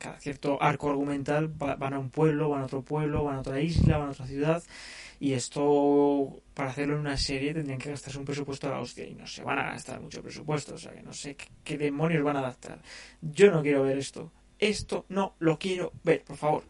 cada 0.00 0.18
cierto 0.18 0.60
arco 0.60 0.90
argumental 0.90 1.48
va- 1.62 1.76
van 1.76 1.94
a 1.94 1.98
un 2.00 2.10
pueblo, 2.10 2.48
van 2.48 2.62
a 2.62 2.64
otro 2.64 2.82
pueblo, 2.82 3.22
van 3.24 3.36
a 3.36 3.40
otra 3.40 3.60
isla, 3.60 3.98
van 3.98 4.08
a 4.08 4.12
otra 4.12 4.26
ciudad 4.26 4.62
y 5.20 5.34
esto 5.34 6.40
para 6.54 6.70
hacerlo 6.70 6.94
en 6.94 7.00
una 7.00 7.16
serie 7.16 7.52
tendrían 7.54 7.78
que 7.78 7.90
gastarse 7.90 8.18
un 8.18 8.24
presupuesto 8.24 8.66
a 8.66 8.70
la 8.70 8.80
hostia 8.80 9.06
y 9.06 9.14
no 9.14 9.26
se 9.26 9.44
van 9.44 9.58
a 9.58 9.64
gastar 9.72 10.00
mucho 10.00 10.22
presupuesto, 10.22 10.74
o 10.74 10.78
sea 10.78 10.92
que 10.92 11.02
no 11.02 11.12
sé 11.12 11.36
qué, 11.36 11.46
qué 11.62 11.78
demonios 11.78 12.24
van 12.24 12.36
a 12.36 12.40
adaptar. 12.40 12.80
Yo 13.20 13.50
no 13.50 13.62
quiero 13.62 13.82
ver 13.82 13.98
esto. 13.98 14.32
Esto 14.58 15.04
no 15.08 15.34
lo 15.38 15.58
quiero 15.58 15.92
ver, 16.04 16.22
por 16.24 16.36
favor. 16.36 16.64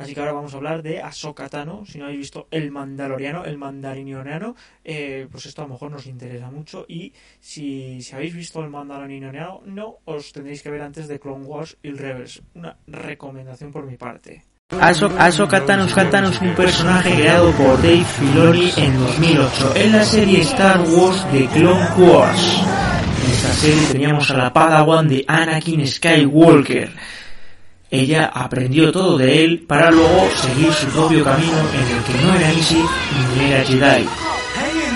Así 0.00 0.14
que 0.14 0.20
ahora 0.20 0.32
vamos 0.32 0.54
a 0.54 0.56
hablar 0.56 0.82
de 0.82 1.02
Ahsoka 1.02 1.48
Tano. 1.48 1.84
Si 1.84 1.98
no 1.98 2.04
habéis 2.04 2.20
visto 2.20 2.48
El 2.50 2.70
Mandaloriano, 2.70 3.44
El 3.44 3.58
Mandariniano, 3.58 4.56
eh, 4.82 5.28
pues 5.30 5.44
esto 5.44 5.60
a 5.60 5.66
lo 5.66 5.74
mejor 5.74 5.90
nos 5.90 6.06
interesa 6.06 6.50
mucho. 6.50 6.86
Y 6.88 7.12
si, 7.38 8.00
habéis 8.14 8.34
visto 8.34 8.62
El 8.62 8.70
Mandariniano, 8.70 9.60
no 9.66 9.98
os 10.06 10.32
tendréis 10.32 10.62
que 10.62 10.70
ver 10.70 10.80
antes 10.80 11.06
de 11.06 11.20
Clone 11.20 11.44
Wars 11.44 11.76
y 11.82 11.90
Rebels. 11.90 12.42
Una 12.54 12.76
recomendación 12.86 13.70
por 13.70 13.84
mi 13.84 13.96
parte. 13.96 14.44
Ahsoka 14.70 15.66
Tano 15.66 16.30
es 16.30 16.40
un 16.40 16.54
personaje 16.54 17.14
creado 17.14 17.50
por 17.52 17.76
Dave 17.82 18.04
Filoni 18.04 18.72
en 18.76 19.00
2008 19.00 19.72
en 19.74 19.92
la 19.92 20.04
serie 20.04 20.40
Star 20.42 20.80
Wars 20.82 21.26
de 21.32 21.46
Clone 21.48 21.88
Wars. 21.98 22.62
En 23.24 23.30
esta 23.32 23.52
serie 23.52 23.88
teníamos 23.90 24.30
a 24.30 24.36
la 24.36 24.52
Padawan 24.52 25.08
de 25.08 25.24
Anakin 25.26 25.86
Skywalker. 25.86 26.90
Ella 27.90 28.30
aprendió 28.32 28.92
todo 28.92 29.18
de 29.18 29.44
él 29.44 29.64
para 29.66 29.90
luego 29.90 30.28
seguir 30.36 30.72
su 30.72 30.86
propio 30.86 31.24
camino 31.24 31.58
en 31.74 31.96
el 31.96 32.04
que 32.04 32.24
no 32.24 32.34
era 32.34 32.52
Sith 32.62 32.86
ni 33.36 33.44
era 33.46 33.64
Jedi. 33.64 34.29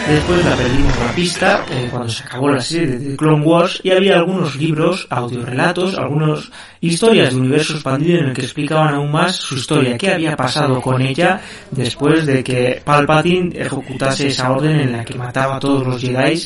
Después 0.09 0.45
la 0.45 0.55
perdimos 0.55 0.99
la 0.99 1.13
pista 1.15 1.65
eh, 1.71 1.89
cuando 1.91 2.11
se 2.11 2.25
acabó 2.25 2.51
la 2.51 2.61
serie 2.61 2.99
de 2.99 3.17
Clone 3.17 3.43
Wars 3.43 3.81
y 3.83 3.91
había 3.91 4.17
algunos 4.17 4.55
libros, 4.55 5.07
audiorelatos, 5.09 5.97
algunas 5.97 6.51
historias 6.83 7.31
de 7.31 7.41
universo 7.41 7.73
expandido 7.73 8.19
en 8.19 8.27
el 8.27 8.35
que 8.35 8.43
explicaban 8.43 8.93
aún 8.95 9.11
más 9.11 9.37
su 9.37 9.55
historia, 9.55 9.97
qué 9.97 10.13
había 10.13 10.37
pasado 10.37 10.83
con 10.83 11.01
ella 11.01 11.41
después 11.71 12.27
de 12.27 12.45
que 12.45 12.83
Palpatine 12.85 13.59
ejecutase 13.59 14.27
esa 14.27 14.53
orden 14.53 14.79
en 14.79 14.93
la 14.93 15.05
que 15.07 15.15
mataba 15.15 15.57
a 15.57 15.61
todos 15.61 15.87
los 15.87 16.01
Jedi 16.01 16.43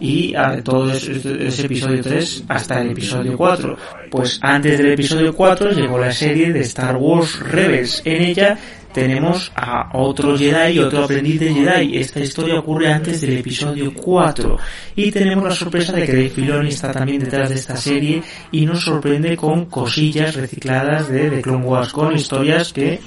y 0.00 0.34
todo 0.64 0.90
ese, 0.90 1.46
ese 1.46 1.66
episodio 1.66 2.02
3 2.02 2.44
hasta 2.48 2.80
el 2.80 2.92
episodio 2.92 3.36
4. 3.36 3.76
Pues 4.10 4.38
antes 4.42 4.78
del 4.78 4.92
episodio 4.92 5.34
4 5.34 5.72
llegó 5.72 5.98
la 5.98 6.12
serie 6.12 6.50
de 6.50 6.60
Star 6.60 6.96
Wars 6.96 7.38
Rebels. 7.40 8.00
En 8.06 8.22
ella 8.22 8.58
tenemos 8.92 9.52
a 9.54 9.90
otro 9.96 10.36
Jedi 10.36 10.74
y 10.74 10.78
otro 10.78 11.04
aprendiz 11.04 11.40
de 11.40 11.54
Jedi. 11.54 11.96
Esta 11.98 12.20
historia 12.20 12.58
ocurre 12.58 12.92
antes 12.92 13.20
del 13.20 13.38
episodio 13.38 13.92
4. 13.94 14.58
Y 14.96 15.10
tenemos 15.10 15.44
la 15.44 15.54
sorpresa 15.54 15.92
de 15.92 16.06
que 16.06 16.12
Dave 16.12 16.30
Filoni 16.30 16.68
está 16.68 16.92
también 16.92 17.20
detrás 17.20 17.48
de 17.48 17.56
esta 17.56 17.76
serie 17.76 18.22
y 18.50 18.66
nos 18.66 18.84
sorprende 18.84 19.36
con 19.36 19.66
cosillas 19.66 20.34
recicladas 20.34 21.08
de 21.08 21.30
The 21.30 21.42
Clone 21.42 21.64
Wars, 21.64 21.92
con 21.92 22.14
historias 22.14 22.72
que 22.72 23.00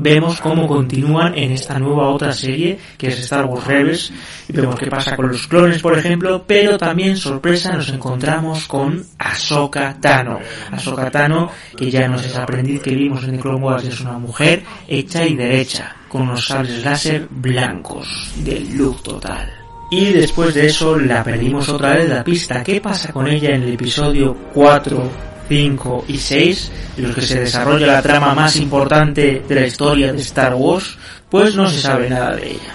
vemos 0.00 0.40
cómo 0.40 0.66
continúan 0.66 1.36
en 1.36 1.52
esta 1.52 1.78
nueva 1.78 2.08
otra 2.08 2.32
serie 2.32 2.78
que 2.96 3.08
es 3.08 3.18
Star 3.20 3.46
Wars 3.46 3.66
Rebels. 3.66 4.12
Y 4.48 4.52
vemos 4.52 4.76
qué 4.78 4.86
pasa 4.86 5.16
con 5.16 5.28
los 5.28 5.46
clones 5.46 5.82
por 5.82 5.98
ejemplo 5.98 6.44
pero 6.46 6.78
también 6.78 7.16
sorpresa 7.16 7.72
nos 7.74 7.88
encontramos 7.90 8.66
con 8.66 9.04
Ahsoka 9.18 9.96
Tano. 10.00 10.38
Ahsoka 10.70 11.10
Tano 11.10 11.50
que 11.76 11.90
ya 11.90 12.08
no 12.08 12.16
es 12.16 12.36
aprendiz 12.36 12.82
que 12.82 12.94
vimos 12.94 13.24
en 13.24 13.32
The 13.32 13.38
Clone 13.38 13.64
Wars 13.64 13.84
es 13.84 14.00
una 14.00 14.18
mujer 14.18 14.62
hecha 14.86 15.26
y 15.26 15.34
derecha 15.34 15.96
con 16.08 16.22
unos 16.22 16.46
sables 16.46 16.84
láser 16.84 17.26
blancos 17.30 18.32
de 18.36 18.60
luz 18.60 19.02
total. 19.02 19.52
Y 19.90 20.12
después 20.12 20.54
de 20.54 20.66
eso 20.66 20.98
la 20.98 21.24
perdimos 21.24 21.68
otra 21.68 21.94
vez 21.94 22.08
la 22.08 22.22
pista. 22.22 22.62
¿qué 22.62 22.80
pasa 22.80 23.12
con 23.12 23.26
ella 23.26 23.54
en 23.54 23.62
el 23.62 23.74
episodio 23.74 24.36
4 24.52 25.10
5 25.48 26.04
y 26.08 26.18
6, 26.18 26.72
en 26.98 27.04
los 27.04 27.14
que 27.14 27.22
se 27.22 27.40
desarrolla 27.40 27.86
la 27.86 28.02
trama 28.02 28.34
más 28.34 28.56
importante 28.56 29.42
de 29.48 29.54
la 29.54 29.66
historia 29.66 30.12
de 30.12 30.20
Star 30.20 30.54
Wars, 30.54 30.96
pues 31.30 31.54
no 31.54 31.68
se 31.68 31.80
sabe 31.80 32.10
nada 32.10 32.36
de 32.36 32.50
ella. 32.50 32.74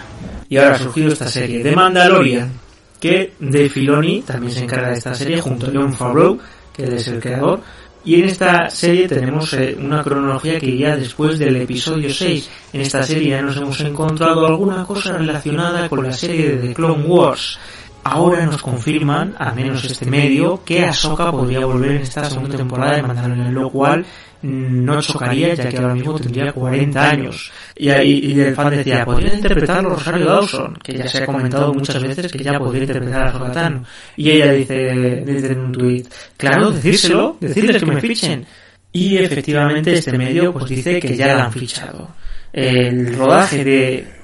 Y 0.50 0.58
ahora 0.58 0.76
ha 0.76 0.80
surgido 0.80 1.14
esta 1.14 1.28
serie 1.28 1.64
de 1.64 1.76
Mandalorian, 1.76 2.52
que 3.00 3.34
de 3.40 3.70
Filoni 3.70 4.22
también 4.22 4.54
se 4.54 4.64
encarga 4.64 4.90
de 4.90 4.98
esta 4.98 5.14
serie 5.14 5.42
junto 5.42 5.68
a 5.68 5.72
John 5.74 5.94
Favreau, 5.94 6.40
que 6.74 6.84
es 6.96 7.08
el 7.08 7.20
creador, 7.20 7.62
y 8.06 8.16
en 8.16 8.26
esta 8.26 8.70
serie 8.70 9.08
tenemos 9.08 9.54
eh, 9.54 9.78
una 9.80 10.04
cronología 10.04 10.60
que 10.60 10.66
iría 10.66 10.98
después 10.98 11.40
del 11.40 11.56
episodio 11.56 12.14
6. 12.14 12.50
En 12.74 12.82
esta 12.82 13.02
serie 13.02 13.30
ya 13.30 13.42
nos 13.42 13.56
hemos 13.56 13.80
encontrado 13.80 14.46
alguna 14.46 14.84
cosa 14.84 15.18
relacionada 15.18 15.88
con 15.88 16.04
la 16.04 16.12
serie 16.12 16.50
de 16.50 16.68
The 16.68 16.74
Clone 16.74 17.06
Wars. 17.06 17.58
Ahora 18.04 18.46
nos 18.46 18.62
confirman, 18.62 19.36
al 19.38 19.56
menos 19.56 19.84
este 19.86 20.06
medio, 20.06 20.62
que 20.66 20.86
Ahsoka 20.86 21.32
podría 21.32 21.66
volver 21.66 21.92
en 21.92 22.02
esta 22.02 22.26
segunda 22.26 22.58
temporada 22.58 22.98
de 22.98 23.04
Mandalorian, 23.04 23.54
lo 23.54 23.70
cual 23.70 24.06
no 24.42 25.02
chocaría 25.02 25.54
ya 25.54 25.70
que 25.70 25.78
ahora 25.78 25.94
mismo 25.94 26.20
tendría 26.20 26.52
40 26.52 27.10
años. 27.10 27.52
Y, 27.78 27.90
y, 27.90 28.34
y 28.34 28.40
el 28.42 28.56
fan 28.56 28.72
decía, 28.72 29.06
podría 29.06 29.34
interpretarlo 29.34 29.92
Rosario 29.92 30.26
Dawson, 30.26 30.78
que 30.84 30.98
ya 30.98 31.08
se 31.08 31.24
ha 31.24 31.26
comentado 31.26 31.74
muchas 31.74 32.04
veces 32.04 32.30
que 32.30 32.44
ya 32.44 32.60
podría 32.60 32.84
interpretar 32.84 33.28
a 33.28 33.52
Tano. 33.52 33.86
Y 34.18 34.32
ella 34.32 34.52
dice, 34.52 35.24
dice 35.26 35.54
en 35.54 35.60
un 35.60 35.72
tuit, 35.72 36.08
claro, 36.36 36.72
decírselo, 36.72 37.38
decirles 37.40 37.78
que 37.78 37.86
me 37.86 38.02
fichen. 38.02 38.46
Y 38.92 39.18
efectivamente 39.18 39.94
este 39.94 40.18
medio 40.18 40.52
pues 40.52 40.66
dice 40.66 41.00
que 41.00 41.16
ya 41.16 41.36
la 41.36 41.46
han 41.46 41.54
fichado. 41.54 42.10
El 42.52 43.16
rodaje 43.16 43.64
de 43.64 44.23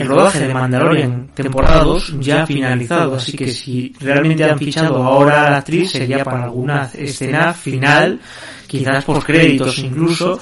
el 0.00 0.08
rodaje 0.08 0.40
de 0.40 0.54
Mandalorian 0.54 1.28
temporada 1.34 1.84
2 1.84 2.16
ya 2.20 2.42
ha 2.42 2.46
finalizado, 2.46 3.14
así 3.16 3.36
que 3.36 3.48
si 3.48 3.92
realmente 4.00 4.44
han 4.44 4.58
fichado 4.58 5.02
ahora 5.02 5.46
a 5.46 5.50
la 5.50 5.56
actriz 5.58 5.90
sería 5.90 6.24
para 6.24 6.44
alguna 6.44 6.90
escena 6.94 7.52
final, 7.54 8.20
quizás 8.66 9.04
por 9.04 9.24
créditos 9.24 9.78
incluso, 9.78 10.38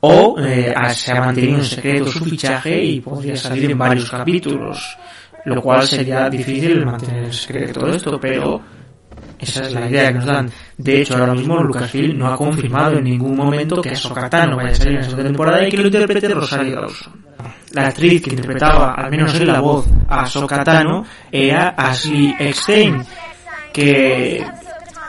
o 0.00 0.36
eh, 0.40 0.74
se 0.94 1.12
ha 1.12 1.20
mantenido 1.20 1.58
en 1.58 1.64
secreto 1.64 2.10
su 2.10 2.24
fichaje 2.24 2.84
y 2.84 3.00
podría 3.00 3.36
salir 3.36 3.70
en 3.70 3.78
varios 3.78 4.10
capítulos. 4.10 4.96
lo 5.44 5.60
cual 5.60 5.86
sería 5.86 6.28
difícil 6.28 6.84
mantener 6.84 7.32
secreto 7.32 7.80
todo 7.80 7.94
esto, 7.94 8.20
pero 8.20 8.60
esa 9.42 9.62
es 9.62 9.72
la 9.72 9.88
idea 9.88 10.08
que 10.08 10.14
nos 10.14 10.26
dan. 10.26 10.50
De 10.78 11.02
hecho, 11.02 11.16
ahora 11.16 11.34
mismo 11.34 11.60
Lucasfilm 11.62 12.16
no 12.16 12.32
ha 12.32 12.36
confirmado 12.36 12.98
en 12.98 13.04
ningún 13.04 13.36
momento 13.36 13.82
que 13.82 13.90
Ahsoka 13.90 14.30
Tano 14.30 14.56
vaya 14.56 14.70
a 14.70 14.74
salir 14.74 14.98
en 14.98 15.00
esta 15.00 15.16
temporada 15.16 15.66
y 15.66 15.70
que 15.70 15.78
lo 15.78 15.86
interprete 15.86 16.28
Rosario 16.28 16.80
Dawson. 16.80 17.31
La 17.72 17.88
actriz 17.88 18.22
que 18.22 18.30
interpretaba, 18.30 18.94
al 18.94 19.10
menos 19.10 19.34
en 19.34 19.46
la 19.46 19.60
voz, 19.60 19.86
a 20.08 20.22
Ahsoka 20.22 20.62
Tano 20.62 21.04
era 21.30 21.70
Ashley 21.70 22.34
Eckstein, 22.38 23.02
que 23.72 24.44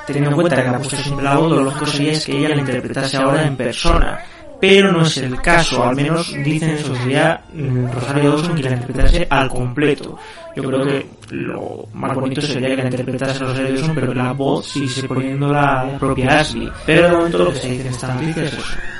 teniendo 0.08 0.32
en 0.32 0.36
cuenta 0.36 0.56
que 0.56 0.64
la 0.64 0.78
ha 0.78 0.80
puesto 0.80 0.96
siempre 0.98 1.26
la 1.26 1.36
voz, 1.36 1.52
lo 1.52 1.64
lógico 1.64 1.86
sería 1.86 2.20
que 2.20 2.38
ella 2.38 2.50
la 2.50 2.62
interpretase 2.62 3.18
ahora 3.18 3.44
en 3.44 3.58
persona 3.58 4.20
pero 4.64 4.94
no 4.94 5.02
es 5.02 5.18
el 5.18 5.42
caso, 5.42 5.84
al 5.84 5.94
menos 5.94 6.34
dicen 6.42 6.70
eso, 6.70 6.96
sería 6.96 7.44
mm, 7.54 7.92
Rosario 7.92 8.32
Dawson 8.32 8.56
que 8.56 8.64
la 8.64 8.72
interpretase 8.72 9.28
al 9.30 9.50
completo. 9.50 10.18
Yo 10.56 10.64
creo 10.64 10.86
que 10.86 11.06
lo 11.32 11.90
más 11.92 12.16
bonito 12.16 12.40
sería 12.40 12.70
que 12.70 12.78
la 12.78 12.86
interpretase 12.86 13.40
Rosario 13.40 13.74
Dawson, 13.74 13.94
pero 13.94 14.14
la 14.14 14.32
voz 14.32 14.66
sí 14.66 14.88
se 14.88 15.06
poniendo 15.06 15.52
la 15.52 15.98
propia 16.00 16.40
Ashley. 16.40 16.72
Pero 16.86 17.10
de 17.10 17.12
momento 17.12 17.40
lo 17.40 17.52
que 17.52 17.60
se 17.60 17.70
dice 17.72 17.88
en 17.88 17.94
esta 17.94 18.14
noticia 18.14 18.44
es 18.44 18.58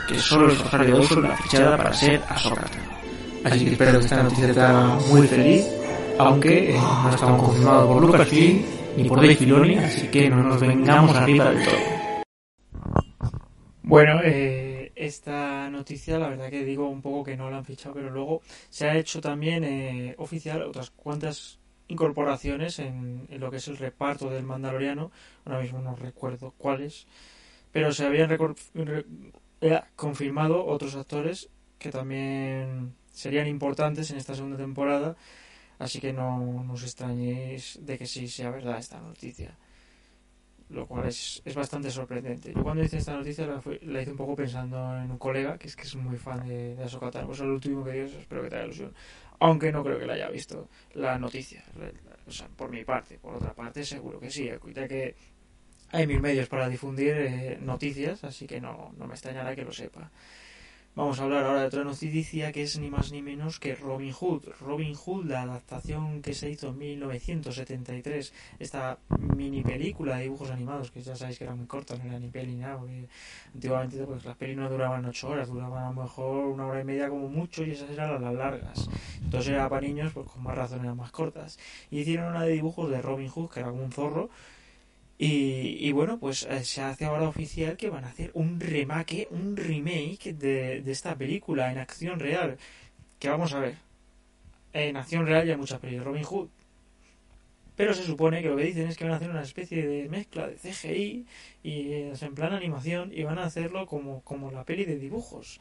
que 0.10 0.20
solo 0.20 0.50
es 0.50 0.60
Rosario 0.60 0.98
Dawson 0.98 1.24
la 1.24 1.38
fichada 1.38 1.78
para 1.78 1.94
ser 1.94 2.22
Ahsoka. 2.28 2.64
Así 3.44 3.66
que 3.66 3.72
espero 3.72 4.00
que 4.00 4.06
esta 4.06 4.24
noticia 4.24 4.54
te 4.54 4.60
haga 4.60 5.00
muy 5.10 5.28
feliz, 5.28 5.66
aunque 6.18 6.72
eh, 6.72 6.74
no 6.74 7.08
ha 7.08 7.14
estado 7.14 7.38
confirmado 7.38 7.88
por 7.88 8.02
Lucasfilm 8.02 8.64
ni 8.98 9.04
por 9.06 9.20
Dave 9.20 9.36
Filoni, 9.36 9.78
así 9.78 10.08
que 10.08 10.30
no 10.30 10.44
nos 10.44 10.60
vengamos 10.60 11.16
arriba 11.16 11.52
del 11.52 11.64
todo. 11.66 11.78
Bueno, 13.84 14.22
eh 14.24 14.74
esta 14.96 15.70
noticia, 15.70 16.20
la 16.20 16.30
verdad 16.30 16.50
que 16.50 16.64
digo 16.64 16.88
un 16.88 17.02
poco 17.02 17.24
que 17.24 17.38
no 17.38 17.50
la 17.50 17.58
han 17.58 17.66
fichado, 17.66 17.96
pero 17.96 18.10
luego 18.10 18.42
se 18.70 18.88
ha 18.88 18.98
hecho 18.98 19.22
también 19.22 19.64
eh, 19.64 20.16
oficial 20.18 20.62
otras 20.64 20.92
cuantas 20.92 21.60
incorporaciones 21.88 22.80
en, 22.80 23.28
lo 23.30 23.52
que 23.52 23.58
es 23.58 23.68
el 23.68 23.78
reparto 23.78 24.30
del 24.30 24.44
Mandaloriano. 24.44 25.12
Ahora 25.46 25.62
mismo 25.62 25.80
no 25.82 25.96
recuerdo 25.96 26.54
cuáles, 26.58 27.08
pero 27.72 27.92
se 27.92 28.06
habían 28.06 28.32
eh, 28.32 29.82
confirmado 29.96 30.66
otros 30.66 30.96
actores 30.96 31.50
que 31.78 31.92
también 31.92 32.94
serían 33.14 33.48
importantes 33.48 34.12
en 34.12 34.18
esta 34.18 34.36
segunda 34.36 34.58
temporada. 34.58 35.16
Así 35.80 36.00
que 36.00 36.12
no, 36.12 36.64
no 36.64 36.74
os 36.74 36.84
extrañéis 36.84 37.80
de 37.82 37.98
que 37.98 38.06
sí 38.06 38.28
sea 38.28 38.52
verdad 38.52 38.78
esta 38.78 39.00
noticia 39.00 39.58
lo 40.74 40.88
cual 40.88 41.08
es, 41.08 41.42
es 41.46 41.56
bastante 41.56 41.90
sorprendente. 41.90 42.54
Yo 42.54 42.64
cuando 42.64 42.84
hice 42.84 42.98
esta 42.98 43.14
noticia 43.14 43.46
la, 43.46 44.02
hice 44.02 44.12
un 44.12 44.18
poco 44.18 44.36
pensando 44.36 44.78
en 44.98 45.12
un 45.12 45.18
colega 45.18 45.58
que 45.58 45.68
es 45.68 45.76
que 45.76 45.84
es 45.84 45.96
muy 45.96 46.18
fan 46.18 46.48
de, 46.48 46.76
de 46.76 46.84
Ahsoka 46.84 47.12
Pues 47.12 47.40
el 47.40 47.50
último 47.50 47.84
que 47.84 47.92
dio, 47.92 48.06
espero 48.06 48.44
que 48.44 48.50
te 48.50 48.56
haga 48.56 48.66
ilusión. 48.66 48.94
Aunque 49.40 49.72
no 49.72 49.84
creo 49.84 50.00
que 50.00 50.06
la 50.06 50.14
haya 50.14 50.30
visto 50.30 50.70
la 50.94 51.18
noticia. 51.18 51.64
O 52.28 52.32
sea, 52.32 52.48
por 52.48 52.70
mi 52.70 52.84
parte. 52.84 53.18
Por 53.20 53.36
otra 53.36 53.54
parte, 53.54 53.84
seguro 53.84 54.20
que 54.20 54.30
sí. 54.30 54.50
Ya 54.74 54.88
que 54.88 55.16
hay 55.92 56.08
mil 56.08 56.22
medios 56.22 56.48
para 56.48 56.70
difundir 56.70 57.16
eh, 57.18 57.58
noticias, 57.62 58.24
así 58.24 58.48
que 58.48 58.60
no, 58.60 58.94
no 58.98 59.08
me 59.08 59.14
extrañará 59.14 59.56
que 59.56 59.64
lo 59.64 59.72
sepa. 59.72 60.10
Vamos 60.96 61.20
a 61.20 61.24
hablar 61.24 61.44
ahora 61.44 61.62
de 61.62 61.66
otra 61.66 61.84
noticia 61.84 62.52
que 62.52 62.62
es 62.62 62.78
ni 62.78 62.92
más 62.92 63.12
ni 63.12 63.24
menos 63.24 63.60
que 63.60 63.74
Robin 63.74 64.14
Hood. 64.14 64.50
Robin 64.62 64.94
Hood, 64.94 65.26
la 65.26 65.42
adaptación 65.42 66.22
que 66.22 66.36
se 66.36 66.52
hizo 66.52 66.68
en 66.68 66.78
1973, 66.78 68.32
esta 68.60 69.00
mini 69.36 69.64
película 69.64 70.18
de 70.18 70.24
dibujos 70.26 70.52
animados, 70.52 70.92
que 70.92 71.02
ya 71.02 71.16
sabéis 71.16 71.40
que 71.40 71.46
era 71.46 71.56
muy 71.56 71.66
corta, 71.66 71.98
no 71.98 72.04
era 72.04 72.20
ni 72.20 72.28
peli 72.28 72.54
ni 72.54 72.62
nada, 72.62 72.78
porque 72.78 73.08
antiguamente 73.56 74.06
pues, 74.06 74.24
las 74.24 74.38
pelis 74.38 74.56
no 74.56 74.70
duraban 74.70 75.04
8 75.04 75.30
horas, 75.30 75.48
duraban 75.48 75.84
a 75.84 75.90
lo 75.90 76.04
mejor 76.04 76.46
una 76.46 76.68
hora 76.68 76.82
y 76.82 76.84
media 76.84 77.10
como 77.10 77.28
mucho 77.28 77.64
y 77.64 77.72
esas 77.72 77.90
eran 77.90 78.22
las 78.22 78.34
largas. 78.36 78.88
Entonces 79.20 79.52
era 79.52 79.68
para 79.70 79.82
niños, 79.82 80.14
pues 80.14 80.28
con 80.28 80.44
más 80.44 80.56
razón 80.56 80.82
eran 80.82 80.98
más 80.98 81.12
cortas. 81.12 81.58
Y 81.90 82.02
hicieron 82.02 82.28
una 82.28 82.44
de 82.44 82.52
dibujos 82.52 82.92
de 82.92 83.02
Robin 83.02 83.30
Hood, 83.30 83.50
que 83.50 83.62
era 83.62 83.72
como 83.72 83.84
un 83.84 83.92
zorro, 83.92 84.30
y, 85.18 85.92
bueno, 85.92 86.20
pues 86.20 86.44
eh, 86.44 86.64
se 86.64 86.82
hace 86.82 87.06
ahora 87.06 87.30
oficial 87.30 87.78
que 87.78 87.90
van 87.90 88.04
a 88.04 88.10
hacer 88.10 88.32
un 88.34 88.60
remake, 88.60 89.28
un 89.32 89.56
remake 89.56 90.34
de, 90.34 90.82
de 90.82 90.92
esta 90.92 91.16
película 91.16 91.72
en 91.72 91.78
acción 91.78 92.20
real. 92.20 92.58
Que 93.20 93.30
vamos 93.30 93.54
a 93.54 93.60
ver. 93.60 93.76
En 94.74 94.98
acción 94.98 95.26
real 95.26 95.46
ya 95.46 95.54
hay 95.54 95.60
muchas 95.60 95.80
películas. 95.80 96.08
Robin 96.08 96.24
Hood. 96.24 96.50
Pero 97.76 97.94
se 97.94 98.04
supone 98.04 98.42
que 98.42 98.50
lo 98.50 98.58
que 98.58 98.66
dicen 98.66 98.88
es 98.88 98.98
que 98.98 99.04
van 99.04 99.14
a 99.14 99.18
hacer 99.18 99.30
una 99.30 99.42
especie 99.42 99.88
de 99.88 100.10
mezcla 100.10 100.48
de 100.48 100.56
CGI 100.56 101.26
y 101.64 101.94
en 101.94 102.36
plan 102.36 102.54
animación 102.54 103.12
y 103.14 103.24
van 103.24 103.40
a 103.40 103.46
hacerlo 103.46 103.88
como, 103.88 104.22
como 104.22 104.52
la 104.52 104.64
peli 104.64 104.86
de 104.86 104.98
dibujos. 104.98 105.60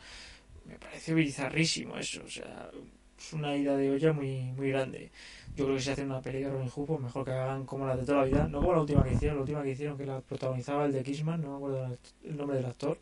Me 0.67 0.79
parece 0.79 1.15
bizarrísimo 1.15 1.97
eso. 1.97 2.23
O 2.25 2.29
sea, 2.29 2.71
es 3.19 3.33
una 3.33 3.57
ida 3.57 3.77
de 3.77 3.91
olla 3.91 4.13
muy, 4.13 4.43
muy 4.53 4.71
grande. 4.71 5.11
Yo 5.55 5.65
creo 5.65 5.77
que 5.77 5.83
si 5.83 5.91
hacen 5.91 6.07
una 6.07 6.23
peli 6.23 6.43
de 6.43 6.51
Robin 6.51 6.71
Hood, 6.71 6.87
pues 6.87 7.01
mejor 7.01 7.25
que 7.27 7.33
hagan 7.33 7.67
como 7.67 7.87
la 7.87 7.95
de 7.95 8.07
toda 8.07 8.19
la 8.19 8.25
vida. 8.25 8.49
No 8.49 8.61
como 8.61 8.73
la 8.73 8.81
última 8.81 9.05
que 9.05 9.13
hicieron, 9.13 9.37
la 9.37 9.43
última 9.43 9.63
que 9.63 9.71
hicieron 9.71 9.99
que 9.99 10.07
la 10.07 10.21
protagonizaba 10.21 10.87
el 10.87 10.93
de 10.93 11.03
Kissman, 11.03 11.43
no 11.43 11.51
me 11.51 11.57
acuerdo 11.57 11.99
el 12.25 12.37
nombre 12.37 12.57
del 12.57 12.67
actor. 12.67 12.99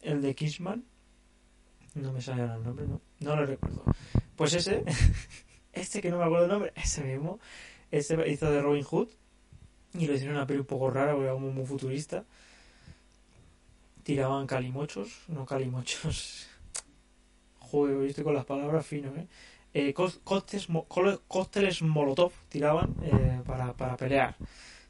El 0.00 0.22
de 0.22 0.34
Kissman. 0.34 0.84
No 1.94 2.12
me 2.12 2.20
sale 2.22 2.42
el 2.44 2.62
nombre, 2.62 2.86
no. 2.86 3.00
No 3.20 3.36
lo 3.36 3.44
recuerdo. 3.44 3.84
Pues 4.36 4.54
ese, 4.54 4.84
este 5.72 6.00
que 6.00 6.10
no 6.10 6.18
me 6.18 6.24
acuerdo 6.24 6.46
el 6.46 6.50
nombre, 6.50 6.72
ese 6.76 7.02
mismo, 7.04 7.40
este 7.90 8.30
hizo 8.30 8.50
de 8.50 8.62
Robin 8.62 8.84
Hood. 8.84 9.08
Y 9.94 10.06
lo 10.06 10.14
hicieron 10.14 10.36
una 10.36 10.46
peli 10.46 10.60
un 10.60 10.66
poco 10.66 10.90
rara, 10.90 11.12
porque 11.12 11.24
era 11.24 11.34
como 11.34 11.50
muy 11.50 11.66
futurista. 11.66 12.24
Tiraban 14.02 14.46
calimochos, 14.46 15.24
no 15.28 15.44
calimochos. 15.44 16.48
Joder, 17.58 17.96
hoy 17.96 18.08
estoy 18.08 18.24
con 18.24 18.34
las 18.34 18.44
palabras 18.46 18.86
fino, 18.86 19.14
¿eh? 19.16 19.26
Eh, 19.76 19.92
cócteles, 21.28 21.82
molotov 21.82 22.32
tiraban 22.48 22.94
eh, 23.02 23.42
para, 23.44 23.74
para 23.74 23.96
pelear. 23.96 24.34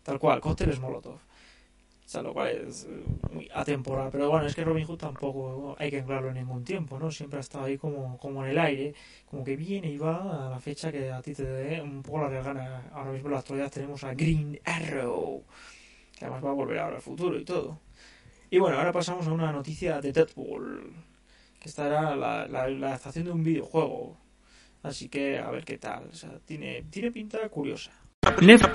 Tal 0.03 0.19
cual, 0.21 0.41
cócteles 0.41 0.79
molotov. 0.79 1.15
O 1.15 2.09
sea, 2.09 2.23
lo 2.23 2.33
cual 2.33 2.49
es 2.51 2.85
eh, 2.85 3.03
muy 3.33 3.49
atemporal. 3.53 4.11
Pero 4.13 4.31
bueno, 4.31 4.47
es 4.47 4.55
que 4.55 4.63
Robin 4.63 4.87
Hood 4.87 4.99
tampoco 4.99 5.75
hay 5.77 5.91
que 5.91 5.99
anclarlo 5.99 6.29
en 6.29 6.35
ningún 6.35 6.63
tiempo, 6.63 7.01
¿no? 7.01 7.11
Siempre 7.11 7.39
ha 7.39 7.41
estado 7.41 7.65
ahí 7.65 7.77
como, 7.77 8.17
como 8.19 8.45
en 8.45 8.53
el 8.53 8.59
aire, 8.59 8.95
como 9.29 9.43
que 9.43 9.57
viene 9.57 9.91
y 9.91 9.99
va 9.99 10.47
a 10.47 10.51
la 10.51 10.61
fecha 10.61 10.93
que 10.93 11.11
a 11.11 11.21
ti 11.21 11.35
te 11.35 11.45
dé 11.45 11.83
un 11.83 12.03
poco 12.03 12.21
la 12.21 12.29
gana. 12.29 12.89
Ahora 12.93 13.11
mismo 13.11 13.27
en 13.27 13.33
la 13.33 13.41
actualidad 13.41 13.73
tenemos 13.73 14.05
a 14.05 14.15
Green 14.15 14.61
Arrow, 14.65 15.43
que 16.17 16.27
además 16.27 16.45
va 16.45 16.51
a 16.51 16.55
volver 16.55 16.79
ahora 16.79 16.97
al 16.97 17.03
futuro 17.03 17.37
y 17.37 17.45
todo. 17.45 17.81
Y 18.51 18.59
bueno, 18.61 18.79
ahora 18.79 18.93
pasamos 18.93 19.27
a 19.27 19.33
una 19.33 19.51
noticia 19.51 20.01
de 20.01 20.13
Deadpool, 20.13 20.95
que 21.59 21.69
estará 21.69 22.15
la, 22.15 22.47
la, 22.47 22.69
la 22.69 22.87
adaptación 22.87 23.25
de 23.25 23.33
un 23.33 23.43
videojuego 23.43 24.26
Así 24.83 25.09
que 25.09 25.39
a 25.39 25.51
ver 25.51 25.65
qué 25.65 25.79
tal. 25.79 26.09
O 26.11 26.15
sea, 26.15 26.31
tiene, 26.45 26.85
tiene 26.91 27.11
pinta 27.11 27.39
curiosa. 27.49 27.91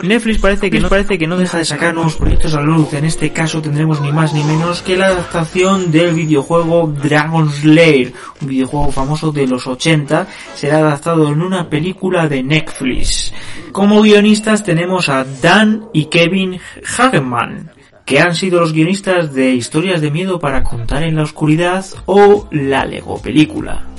Netflix 0.01 0.39
parece 0.39 0.69
que 0.69 0.79
no 0.79 0.89
parece 0.89 1.17
que 1.17 1.27
no 1.27 1.37
deja 1.37 1.57
de 1.57 1.65
sacar 1.65 1.93
nuevos 1.93 2.15
proyectos 2.15 2.53
a 2.53 2.61
la 2.61 2.67
luz. 2.67 2.93
En 2.93 3.05
este 3.05 3.31
caso 3.31 3.61
tendremos 3.61 4.01
ni 4.01 4.11
más 4.11 4.33
ni 4.33 4.43
menos 4.43 4.81
que 4.81 4.97
la 4.97 5.07
adaptación 5.07 5.91
del 5.91 6.13
videojuego 6.15 6.87
Dragon 6.87 7.49
Slayer, 7.49 8.13
un 8.41 8.47
videojuego 8.47 8.91
famoso 8.91 9.31
de 9.31 9.47
los 9.47 9.67
80, 9.67 10.27
será 10.55 10.79
adaptado 10.79 11.31
en 11.31 11.41
una 11.41 11.69
película 11.69 12.27
de 12.27 12.43
Netflix. 12.43 13.33
Como 13.71 14.01
guionistas 14.01 14.63
tenemos 14.63 15.09
a 15.09 15.25
Dan 15.25 15.89
y 15.93 16.05
Kevin 16.05 16.59
Hageman, 16.97 17.71
que 18.05 18.19
han 18.19 18.35
sido 18.35 18.61
los 18.61 18.73
guionistas 18.73 19.33
de 19.33 19.51
Historias 19.51 20.01
de 20.01 20.11
miedo 20.11 20.39
para 20.39 20.63
contar 20.63 21.03
en 21.03 21.15
la 21.15 21.23
oscuridad 21.23 21.85
o 22.05 22.47
la 22.51 22.85
Lego 22.85 23.21
película. 23.21 23.90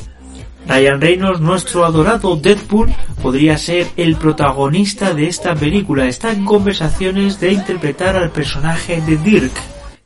Ryan 0.73 1.03
Reynolds, 1.03 1.41
nuestro 1.41 1.85
adorado 1.85 2.35
Deadpool, 2.35 2.91
podría 3.21 3.59
ser 3.59 3.89
el 3.95 4.17
protagonista 4.17 5.13
de 5.13 5.27
esta 5.27 5.55
película. 5.55 6.07
Está 6.07 6.33
en 6.33 6.47
conversaciones 6.47 7.39
de 7.39 7.53
interpretar 7.53 8.17
al 8.17 8.31
personaje 8.31 9.03
de 9.03 9.19
Dirk, 9.19 9.53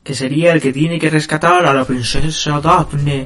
que 0.03 0.13
sería 0.13 0.51
el 0.51 0.59
que 0.59 0.73
tiene 0.73 0.99
que 0.99 1.09
rescatar 1.09 1.65
a 1.65 1.73
la 1.73 1.85
princesa 1.85 2.59
Daphne 2.59 3.25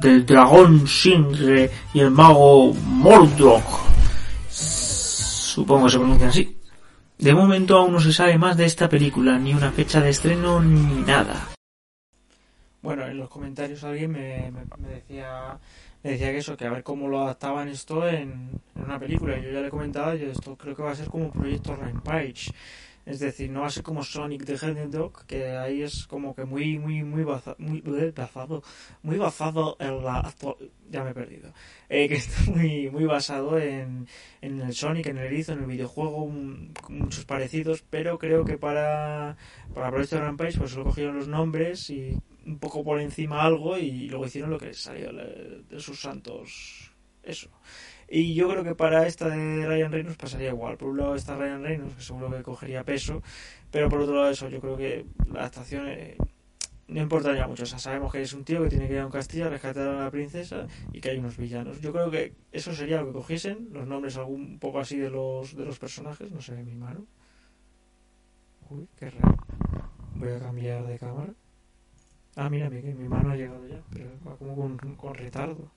del 0.00 0.26
dragón 0.26 0.88
Singre 0.88 1.70
y 1.94 2.00
el 2.00 2.10
mago 2.10 2.74
Mordok. 2.74 3.62
Supongo 4.48 5.84
que 5.84 5.92
se 5.92 5.98
pronuncia 5.98 6.26
así. 6.26 6.56
De 7.18 7.32
momento 7.32 7.78
aún 7.78 7.92
no 7.92 8.00
se 8.00 8.12
sabe 8.12 8.36
más 8.36 8.56
de 8.56 8.64
esta 8.64 8.88
película, 8.88 9.38
ni 9.38 9.54
una 9.54 9.70
fecha 9.70 10.00
de 10.00 10.10
estreno 10.10 10.60
ni 10.60 11.02
nada. 11.02 11.50
Bueno, 12.82 13.06
en 13.06 13.16
los 13.16 13.28
comentarios 13.28 13.84
alguien 13.84 14.10
me 14.10 14.50
decía 14.88 15.56
le 16.02 16.12
decía 16.12 16.30
que 16.30 16.38
eso, 16.38 16.56
que 16.56 16.66
a 16.66 16.70
ver 16.70 16.82
cómo 16.82 17.08
lo 17.08 17.20
adaptaban 17.20 17.68
esto 17.68 18.08
en, 18.08 18.60
una 18.74 18.98
película. 18.98 19.38
Yo 19.38 19.50
ya 19.50 19.60
le 19.60 19.70
comentaba, 19.70 20.14
yo 20.14 20.28
esto 20.28 20.56
creo 20.56 20.74
que 20.74 20.82
va 20.82 20.92
a 20.92 20.94
ser 20.94 21.08
como 21.08 21.26
un 21.26 21.32
proyecto 21.32 21.76
Rampage. 21.76 22.52
Es 23.06 23.18
decir, 23.18 23.50
no 23.50 23.62
va 23.62 23.66
a 23.66 23.70
ser 23.70 23.82
como 23.82 24.04
Sonic 24.04 24.44
the 24.44 24.54
Hedgehog, 24.54 25.26
que 25.26 25.48
ahí 25.56 25.82
es 25.82 26.06
como 26.06 26.34
que 26.34 26.44
muy, 26.44 26.78
muy, 26.78 27.02
muy 27.02 27.24
basado, 27.24 27.56
muy, 27.58 27.80
basado, 27.80 28.62
muy 29.02 29.16
basado 29.16 29.76
en 29.80 30.04
la 30.04 30.32
ya 30.90 31.02
me 31.02 31.10
he 31.10 31.14
perdido, 31.14 31.52
eh, 31.88 32.08
que 32.08 32.16
está 32.16 32.50
muy, 32.50 32.90
muy 32.90 33.04
basado 33.04 33.58
en, 33.58 34.06
en 34.42 34.60
el 34.60 34.74
Sonic, 34.74 35.06
en 35.06 35.18
el 35.18 35.26
erizo, 35.26 35.54
en 35.54 35.60
el 35.60 35.66
videojuego, 35.66 36.30
muchos 36.88 37.24
parecidos, 37.24 37.82
pero 37.88 38.18
creo 38.18 38.44
que 38.44 38.58
para, 38.58 39.36
para 39.74 39.86
el 39.86 39.92
proyecto 39.92 40.20
Rampage 40.20 40.58
pues 40.58 40.76
lo 40.76 40.84
cogieron 40.84 41.16
los 41.16 41.26
nombres 41.26 41.88
y 41.90 42.16
un 42.46 42.58
poco 42.58 42.84
por 42.84 43.00
encima 43.00 43.42
algo 43.42 43.78
y 43.78 44.08
luego 44.08 44.26
hicieron 44.26 44.50
lo 44.50 44.58
que 44.58 44.66
les 44.66 44.78
salió 44.78 45.12
de 45.12 45.80
sus 45.80 46.00
santos. 46.00 46.92
Eso. 47.22 47.50
Y 48.08 48.34
yo 48.34 48.48
creo 48.48 48.64
que 48.64 48.74
para 48.74 49.06
esta 49.06 49.28
de 49.28 49.66
Ryan 49.66 49.92
Reynolds 49.92 50.16
pasaría 50.16 50.48
igual. 50.48 50.76
Por 50.76 50.88
un 50.88 50.98
lado 50.98 51.14
está 51.14 51.36
Ryan 51.36 51.62
Reynolds, 51.62 51.94
que 51.94 52.02
seguro 52.02 52.30
que 52.30 52.42
cogería 52.42 52.82
peso, 52.82 53.22
pero 53.70 53.88
por 53.88 54.00
otro 54.00 54.16
lado 54.16 54.30
eso, 54.30 54.48
yo 54.48 54.60
creo 54.60 54.76
que 54.76 55.06
la 55.32 55.40
adaptación 55.40 55.86
eh, 55.88 56.16
no 56.88 57.00
importaría 57.00 57.46
mucho. 57.46 57.62
O 57.62 57.66
sabemos 57.66 58.10
que 58.10 58.22
es 58.22 58.32
un 58.32 58.44
tío 58.44 58.62
que 58.62 58.68
tiene 58.68 58.88
que 58.88 58.94
ir 58.94 58.98
a 58.98 59.06
un 59.06 59.12
castillo 59.12 59.46
a 59.46 59.50
rescatar 59.50 59.86
a 59.86 60.04
la 60.04 60.10
princesa 60.10 60.66
y 60.92 61.00
que 61.00 61.10
hay 61.10 61.18
unos 61.18 61.36
villanos. 61.36 61.80
Yo 61.80 61.92
creo 61.92 62.10
que 62.10 62.34
eso 62.50 62.74
sería 62.74 63.00
lo 63.00 63.06
que 63.06 63.12
cogiesen, 63.12 63.68
los 63.72 63.86
nombres 63.86 64.16
algún 64.16 64.40
un 64.40 64.58
poco 64.58 64.80
así 64.80 64.98
de 64.98 65.10
los, 65.10 65.54
de 65.54 65.64
los 65.64 65.78
personajes, 65.78 66.32
no 66.32 66.38
ve 66.48 66.64
mi 66.64 66.74
mano. 66.74 67.06
Uy, 68.70 68.88
qué 68.98 69.10
raro. 69.10 69.36
Voy 70.16 70.30
a 70.30 70.40
cambiar 70.40 70.84
de 70.86 70.98
cámara. 70.98 71.32
Ah, 72.40 72.48
mira, 72.48 72.70
mi, 72.70 72.80
mi 72.82 73.06
mano 73.06 73.30
ha 73.30 73.36
llegado 73.36 73.66
ya, 73.68 73.82
pero 73.92 74.08
va 74.26 74.34
como 74.36 74.56
con, 74.56 74.96
con 74.96 75.14
retardo. 75.14 75.70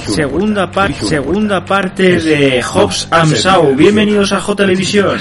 Segunda, 0.00 0.70
par 0.70 0.92
segunda 0.94 1.64
parte 1.64 2.18
de 2.20 2.62
Hobbs 2.62 3.08
and 3.10 3.34
Shaw. 3.34 3.74
Bienvenidos 3.74 4.32
a 4.32 4.40
J 4.40 4.56
Televisión. 4.56 5.18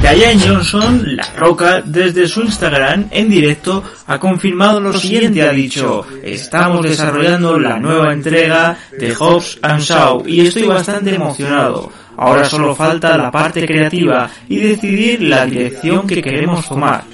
Diane 0.00 0.40
Johnson, 0.44 1.16
La 1.16 1.26
Roca, 1.36 1.82
desde 1.84 2.26
su 2.26 2.42
Instagram 2.42 3.06
en 3.10 3.30
directo 3.30 3.84
ha 4.06 4.18
confirmado 4.18 4.80
lo 4.80 4.92
siguiente, 4.92 5.42
ha 5.42 5.52
dicho, 5.52 6.04
estamos 6.22 6.82
desarrollando 6.82 7.58
la 7.58 7.78
nueva 7.78 8.12
entrega 8.12 8.76
de 8.98 9.14
Hobbs 9.14 9.58
and 9.62 9.80
Shaw 9.80 10.24
y 10.26 10.46
estoy 10.46 10.64
bastante 10.64 11.14
emocionado. 11.14 11.92
Ahora 12.16 12.44
solo 12.44 12.74
falta 12.74 13.16
la 13.16 13.30
parte 13.30 13.64
creativa 13.64 14.28
y 14.48 14.58
decidir 14.58 15.22
la 15.22 15.46
dirección 15.46 16.06
que 16.06 16.20
queremos 16.20 16.68
tomar. 16.68 17.04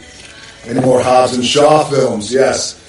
Any 0.66 0.80
more 0.80 1.00
Hobbs 1.00 1.34
and 1.34 1.44
Shaw 1.44 1.84
films. 1.84 2.32
Yes, 2.32 2.80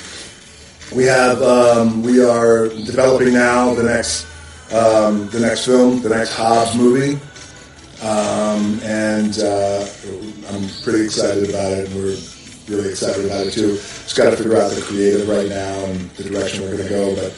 we 0.96 1.04
have. 1.06 1.42
Um, 1.42 2.04
we 2.04 2.24
are 2.24 2.70
developing 2.70 3.34
now 3.34 3.74
the 3.74 3.84
next 3.84 4.26
um, 4.74 5.30
the 5.30 5.40
next 5.40 5.66
film, 5.66 6.02
the 6.02 6.10
next 6.10 6.34
Hobbs 6.34 6.76
movie, 6.76 7.20
um, 8.02 8.80
and 8.84 9.40
uh, 9.40 9.86
I'm 10.50 10.68
pretty 10.84 11.06
excited 11.06 11.50
about 11.50 11.72
it. 11.74 11.90
We're 11.94 12.18
really 12.68 12.90
excited 12.90 13.26
about 13.26 13.48
it 13.48 13.54
too. 13.54 13.76
Just 13.76 14.18
got 14.18 14.32
to 14.32 14.38
figure 14.38 14.58
out 14.58 14.72
the 14.72 14.82
creative 14.82 15.28
right 15.28 15.48
now 15.48 15.74
and 15.86 16.10
the 16.12 16.24
direction 16.24 16.64
we're 16.64 16.78
going 16.78 16.84
to 16.84 16.90
go, 16.90 17.16
but. 17.16 17.34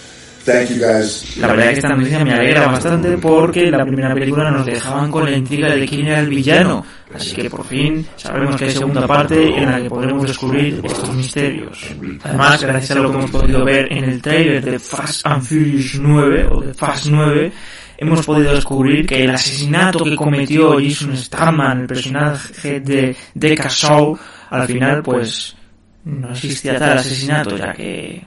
Thank 0.45 0.69
you 0.69 0.78
guys. 0.78 1.38
La 1.38 1.47
verdad 1.47 1.65
es 1.65 1.71
que 1.71 1.80
esta 1.80 1.89
noticia 1.89 2.23
me 2.23 2.34
alegra 2.34 2.67
bastante 2.67 3.17
porque 3.17 3.69
la 3.69 3.86
primera 3.86 4.13
película 4.13 4.49
nos 4.49 4.65
dejaban 4.65 5.12
con 5.12 5.25
la 5.25 5.32
intriga 5.32 5.69
de 5.69 5.86
quién 5.86 6.08
era 6.08 6.19
el 6.19 6.30
villano. 6.30 6.86
Así 7.13 7.36
que 7.36 7.49
por 7.49 7.65
fin 7.65 8.06
sabremos 8.15 8.56
que 8.56 8.65
hay 8.65 8.71
segunda 8.71 9.08
parte 9.08 9.47
en 9.47 9.71
la 9.71 9.82
que 9.82 9.89
podremos 9.89 10.28
descubrir 10.28 10.80
estos 10.84 11.13
misterios. 11.13 11.88
Además, 12.23 12.62
gracias 12.62 12.97
a 12.97 13.02
lo 13.02 13.12
que 13.12 13.17
hemos 13.17 13.32
podido 13.32 13.65
ver 13.65 13.91
en 13.91 14.04
el 14.04 14.21
trailer 14.21 14.63
de 14.63 14.80
Fast 14.80 15.25
and 15.25 15.43
Furious 15.43 15.99
9 15.99 16.47
o 16.52 16.62
de 16.62 16.73
Fast 16.73 17.08
9, 17.08 17.52
hemos 17.97 18.25
podido 18.25 18.54
descubrir 18.54 19.06
que 19.06 19.23
el 19.23 19.32
asesinato 19.32 20.04
que 20.04 20.15
cometió 20.15 20.78
Jason 20.80 21.17
Statham, 21.17 21.82
el 21.82 21.88
personaje 21.88 22.80
de 22.80 23.15
Deca 23.34 23.67
Shaw, 23.69 24.17
al 24.52 24.67
final 24.67 25.04
pues 25.04 25.56
no 26.06 26.32
existía 26.32 26.78
tal 26.78 26.97
asesinato 26.97 27.58
ya 27.58 27.73
que 27.73 28.25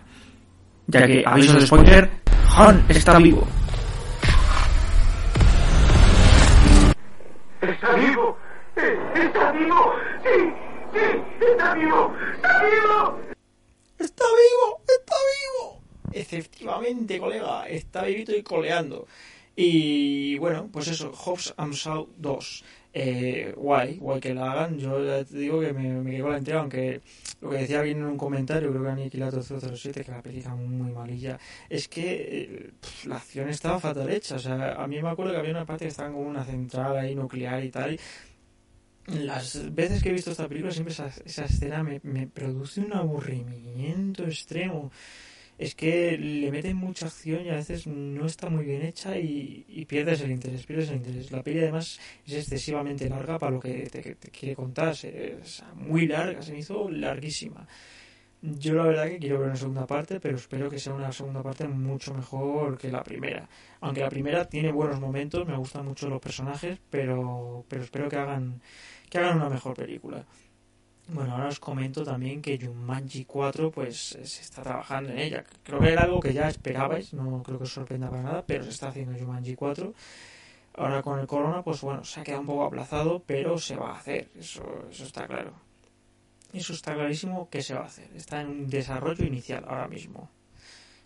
ya 0.87 1.07
que, 1.07 1.23
aviso 1.27 1.55
de 1.55 1.66
spoiler, 1.66 2.11
Han 2.57 2.85
está 2.88 3.18
vivo. 3.18 3.47
¡Está 7.61 7.95
vivo! 7.95 8.37
¡Eh, 8.77 8.99
¡Está 9.14 9.53
vivo! 9.53 9.95
¡Sí! 10.23 10.53
¡Sí! 10.92 11.47
¡Está 11.51 11.75
vivo! 11.75 12.14
¡Está 12.35 12.64
vivo! 12.64 13.18
¡Está 13.99 14.25
vivo! 14.25 14.81
¡Está 14.88 15.14
vivo! 15.33 15.83
Efectivamente, 16.12 17.18
colega, 17.18 17.68
está 17.68 18.03
vivito 18.03 18.35
y 18.35 18.42
coleando. 18.42 19.07
Y 19.55 20.38
bueno, 20.38 20.68
pues 20.73 20.88
eso, 20.88 21.12
Hobbs 21.12 21.55
and 21.57 21.75
Shaw 21.75 22.09
2. 22.16 22.64
Eh, 22.94 23.55
guay, 23.57 23.96
guay 23.96 24.20
que 24.20 24.35
la 24.35 24.52
hagan. 24.52 24.78
Yo 24.78 25.05
ya 25.05 25.24
te 25.24 25.38
digo 25.38 25.61
que 25.61 25.72
me, 25.72 26.00
me 26.02 26.11
quedo 26.12 26.31
la 26.31 26.38
entrega, 26.38 26.61
aunque 26.61 27.00
lo 27.40 27.50
que 27.50 27.59
decía 27.59 27.81
alguien 27.81 27.98
en 27.98 28.05
un 28.05 28.18
comentario, 28.18 28.70
creo 28.70 28.83
que 28.83 28.90
Aniquilato 28.90 29.42
007, 29.42 30.05
que 30.05 30.11
la 30.11 30.22
película 30.22 30.55
muy 30.55 30.92
malilla, 30.92 31.38
es 31.68 31.88
que 31.88 32.02
eh, 32.05 32.70
la 33.07 33.16
acción 33.16 33.48
estaba 33.48 33.81
fatal 33.81 34.11
hecha. 34.11 34.37
O 34.37 34.38
sea, 34.38 34.74
a 34.74 34.87
mí 34.87 35.00
me 35.00 35.09
acuerdo 35.09 35.33
que 35.33 35.38
había 35.38 35.52
una 35.52 35.66
parte 35.66 35.87
que 35.87 35.90
estaba 35.90 36.11
como 36.11 36.28
una 36.28 36.44
central 36.44 36.96
ahí 36.96 37.14
nuclear 37.14 37.64
y 37.64 37.70
tal. 37.70 37.98
Las 39.07 39.74
veces 39.74 40.02
que 40.02 40.11
he 40.11 40.12
visto 40.12 40.31
esta 40.31 40.48
película, 40.48 40.72
siempre 40.72 40.92
esa, 40.92 41.44
escena 41.44 41.83
me 41.83 42.26
produce 42.28 42.81
un 42.81 42.92
aburrimiento 42.92 44.24
extremo 44.24 44.92
es 45.59 45.75
que 45.75 46.17
le 46.19 46.51
meten 46.51 46.77
mucha 46.77 47.07
acción 47.07 47.45
y 47.47 47.51
a 47.51 47.55
veces 47.55 47.87
no 47.87 48.27
está 48.27 48.49
muy 48.49 48.65
bien 48.65 48.83
hecha 48.83 49.17
y, 49.19 49.85
pierdes 49.88 50.21
el 50.23 50.31
interés, 50.31 50.67
pierdes 50.67 50.91
el 50.91 50.97
interés. 50.97 51.31
La 51.31 51.43
peli 51.43 51.61
además 51.61 52.01
es 52.27 52.35
excesivamente 52.35 53.09
larga 53.09 53.38
para 53.38 53.53
lo 53.53 53.61
que 53.61 53.88
te, 53.91 54.15
te 54.15 54.31
quiere 54.31 54.57
contar, 54.57 54.95
es 55.05 55.62
muy 55.75 56.07
larga, 56.07 56.43
se 56.43 56.53
me 56.53 56.59
hizo 56.59 56.91
larguísima. 56.91 57.67
Yo 58.45 58.75
la 58.75 58.83
verdad 58.83 59.07
que 59.07 59.19
quiero 59.21 59.38
ver 59.38 59.49
una 59.51 59.57
segunda 59.57 59.87
parte, 59.87 60.19
pero 60.19 60.37
espero 60.37 60.69
que 60.69 60.81
sea 60.81 60.95
una 60.95 61.12
segunda 61.12 61.45
parte 61.45 61.69
mucho 61.69 62.12
mejor 62.12 62.77
que 62.77 62.91
la 62.91 63.05
primera. 63.05 63.49
Aunque 63.81 64.01
la 64.01 64.09
primera 64.11 64.49
tiene 64.49 64.73
buenos 64.73 64.99
momentos, 64.99 65.47
me 65.47 65.57
gustan 65.57 65.87
mucho 65.87 66.09
los 66.09 66.21
personajes, 66.21 66.81
pero, 66.91 67.65
pero 67.69 67.85
espero 67.85 68.09
que 68.09 68.17
hagan, 68.17 68.61
que 69.09 69.19
hagan 69.19 69.37
una 69.37 69.49
mejor 69.49 69.77
película. 69.77 70.27
Bueno, 71.09 71.33
ahora 71.35 71.49
os 71.49 71.59
comento 71.61 72.05
también 72.05 72.41
que 72.41 72.59
Jumanji 72.59 73.25
4 73.25 73.71
pues 73.71 73.97
se 73.99 74.23
está 74.23 74.62
trabajando 74.62 75.11
en 75.11 75.19
ella. 75.19 75.45
Creo 75.62 75.81
que 75.81 75.93
era 75.93 76.03
algo 76.03 76.21
que 76.21 76.33
ya 76.33 76.49
esperabais, 76.49 77.12
no 77.12 77.43
creo 77.43 77.59
que 77.59 77.65
os 77.65 77.73
sorprenda 77.73 78.09
para 78.09 78.23
nada, 78.23 78.45
pero 78.47 78.65
se 78.65 78.71
está 78.71 78.88
haciendo 78.88 79.19
Jumanji 79.19 79.55
4. 79.55 79.93
Ahora 80.75 81.03
con 81.03 81.19
el 81.19 81.27
corona, 81.27 81.62
pues 81.62 81.83
bueno, 81.83 82.03
se 82.05 82.21
ha 82.21 82.23
quedado 82.25 82.41
un 82.41 82.47
poco 82.47 82.65
aplazado, 82.65 83.23
pero 83.27 83.59
se 83.59 83.77
va 83.77 83.91
a 83.91 83.99
hacer, 83.99 84.31
eso, 84.38 84.62
eso 84.91 85.05
está 85.05 85.27
claro. 85.27 85.53
Eso 86.55 86.73
está 86.73 86.95
clarísimo 86.95 87.49
que 87.51 87.62
se 87.62 87.75
va 87.75 87.81
a 87.83 87.87
hacer. 87.87 88.09
Está 88.15 88.41
en 88.41 88.49
un 88.49 88.71
desarrollo 88.71 89.25
inicial 89.25 89.65
ahora 89.69 89.88
mismo. 89.88 90.31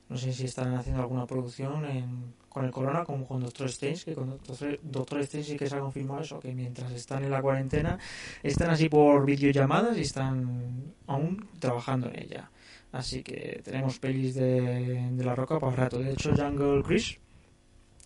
No 0.09 0.17
sé 0.17 0.33
si 0.33 0.45
están 0.45 0.75
haciendo 0.75 1.03
alguna 1.03 1.27
producción 1.27 1.85
en- 1.85 2.35
con 2.57 2.64
el 2.64 2.71
corona, 2.71 3.05
como 3.05 3.27
con 3.27 3.42
Doctor 3.42 3.66
Strange, 3.66 4.07
que 4.07 4.14
con 4.14 4.31
Doctor, 4.31 4.81
Doctor 4.83 5.21
Strange 5.21 5.51
sí 5.51 5.57
que 5.59 5.66
se 5.66 5.77
ha 5.77 5.81
confirmado 5.81 6.23
eso, 6.23 6.40
que 6.40 6.55
mientras 6.55 6.90
están 6.90 7.23
en 7.23 7.31
la 7.31 7.42
cuarentena, 7.42 7.99
están 8.42 8.71
así 8.71 8.88
por 8.88 9.27
videollamadas 9.27 9.99
y 9.99 10.01
están 10.01 10.95
aún 11.07 11.51
trabajando 11.59 12.09
en 12.09 12.19
ella. 12.19 12.51
Así 12.92 13.23
que 13.23 13.61
tenemos 13.62 13.99
pelis 13.99 14.37
de, 14.37 15.11
de 15.12 15.23
La 15.23 15.35
Roca 15.35 15.61
para 15.61 15.77
rato. 15.77 15.99
De 15.99 16.12
hecho, 16.12 16.35
Jungle 16.35 16.83
Cruise 16.83 17.19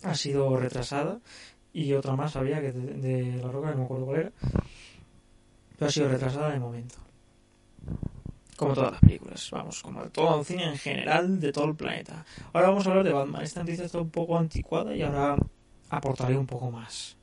ha 0.02 0.16
sido 0.16 0.56
retrasada 0.56 1.20
y 1.72 1.92
otra 1.92 2.16
más 2.16 2.34
había 2.34 2.60
que 2.60 2.72
de, 2.72 3.36
La 3.40 3.52
Roca, 3.52 3.70
no 3.70 3.76
me 3.76 3.84
acuerdo 3.84 4.06
cuál 4.06 4.18
era, 4.18 4.32
pero 5.78 5.86
ha 5.88 5.92
sido 5.92 6.08
retrasada 6.08 6.50
de 6.50 6.58
momento. 6.58 6.96
Como 8.60 8.74
todas 8.74 8.92
las 8.92 9.00
películas, 9.00 9.48
vamos, 9.50 9.82
como 9.82 10.02
todo 10.10 10.40
el 10.40 10.44
cine 10.44 10.64
en 10.64 10.76
general 10.76 11.40
de 11.40 11.50
todo 11.50 11.64
el 11.64 11.74
planeta. 11.74 12.26
Ahora 12.52 12.68
vamos 12.68 12.86
a 12.86 12.90
hablar 12.90 13.04
de 13.06 13.12
Batman. 13.12 13.42
Esta 13.42 13.60
noticia 13.60 13.86
está 13.86 13.98
un 13.98 14.10
poco 14.10 14.36
anticuada 14.38 14.94
y 14.94 15.00
ahora 15.02 15.36
aportaré 15.88 16.36
un 16.36 16.46
poco 16.46 16.70
más. 16.70 17.16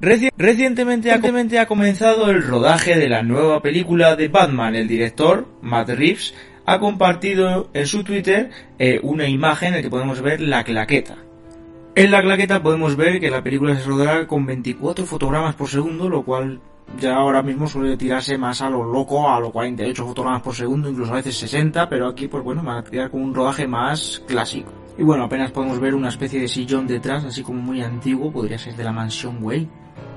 Reci- 0.00 0.30
recientemente, 0.36 1.10
ha, 1.10 1.62
ha 1.62 1.66
comenzado 1.66 2.30
el 2.30 2.42
rodaje 2.42 2.96
de 2.98 3.08
la 3.08 3.22
nueva 3.22 3.62
película 3.62 4.14
de 4.14 4.28
Batman. 4.28 4.74
El 4.74 4.86
director, 4.86 5.46
Matt 5.62 5.88
Reeves, 5.88 6.34
ha 6.66 6.78
compartido 6.78 7.70
en 7.72 7.86
su 7.86 8.04
Twitter 8.04 8.50
eh, 8.78 9.00
una 9.02 9.26
imagen 9.26 9.68
en 9.68 9.74
la 9.76 9.82
que 9.82 9.90
podemos 9.90 10.20
ver 10.20 10.42
la 10.42 10.64
claqueta. 10.64 11.16
En 11.94 12.10
la 12.10 12.20
claqueta 12.20 12.62
podemos 12.62 12.96
ver 12.96 13.20
que 13.20 13.30
la 13.30 13.42
película 13.42 13.74
se 13.78 13.84
rodará 13.84 14.26
con 14.26 14.44
24 14.44 15.06
fotogramas 15.06 15.54
por 15.54 15.68
segundo, 15.68 16.10
lo 16.10 16.24
cual 16.24 16.60
ya 17.00 17.16
ahora 17.16 17.42
mismo 17.42 17.66
suele 17.66 17.96
tirarse 17.96 18.38
más 18.38 18.62
a 18.62 18.70
lo 18.70 18.84
loco, 18.84 19.28
a 19.28 19.40
los 19.40 19.50
48 19.50 20.06
fotogramas 20.06 20.42
por 20.42 20.54
segundo, 20.54 20.88
incluso 20.88 21.12
a 21.12 21.16
veces 21.16 21.36
60, 21.36 21.88
pero 21.88 22.08
aquí 22.08 22.28
pues 22.28 22.42
bueno, 22.44 22.62
van 22.62 22.78
a 22.78 22.84
tirar 22.84 23.10
con 23.10 23.22
un 23.22 23.34
rodaje 23.34 23.66
más 23.66 24.22
clásico. 24.26 24.72
Y 24.96 25.02
bueno, 25.02 25.24
apenas 25.24 25.50
podemos 25.50 25.80
ver 25.80 25.94
una 25.94 26.08
especie 26.08 26.40
de 26.40 26.48
sillón 26.48 26.86
detrás, 26.86 27.24
así 27.24 27.42
como 27.42 27.60
muy 27.60 27.82
antiguo, 27.82 28.30
podría 28.30 28.58
ser 28.58 28.76
de 28.76 28.84
la 28.84 28.92
mansión 28.92 29.38
Wayne. 29.40 29.68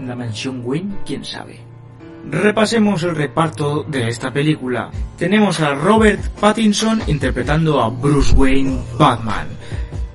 La 0.06 0.16
mansión 0.16 0.62
Wayne, 0.64 0.98
quién 1.04 1.26
sabe. 1.26 1.60
Repasemos 2.30 3.02
el 3.04 3.16
reparto 3.16 3.84
de 3.84 4.10
esta 4.10 4.32
película. 4.32 4.92
Tenemos 5.18 5.62
a 5.62 5.74
Robert 5.74 6.22
Pattinson 6.40 7.02
interpretando 7.08 7.82
a 7.82 7.90
Bruce 7.90 8.36
Wayne 8.36 8.78
Batman. 9.00 9.48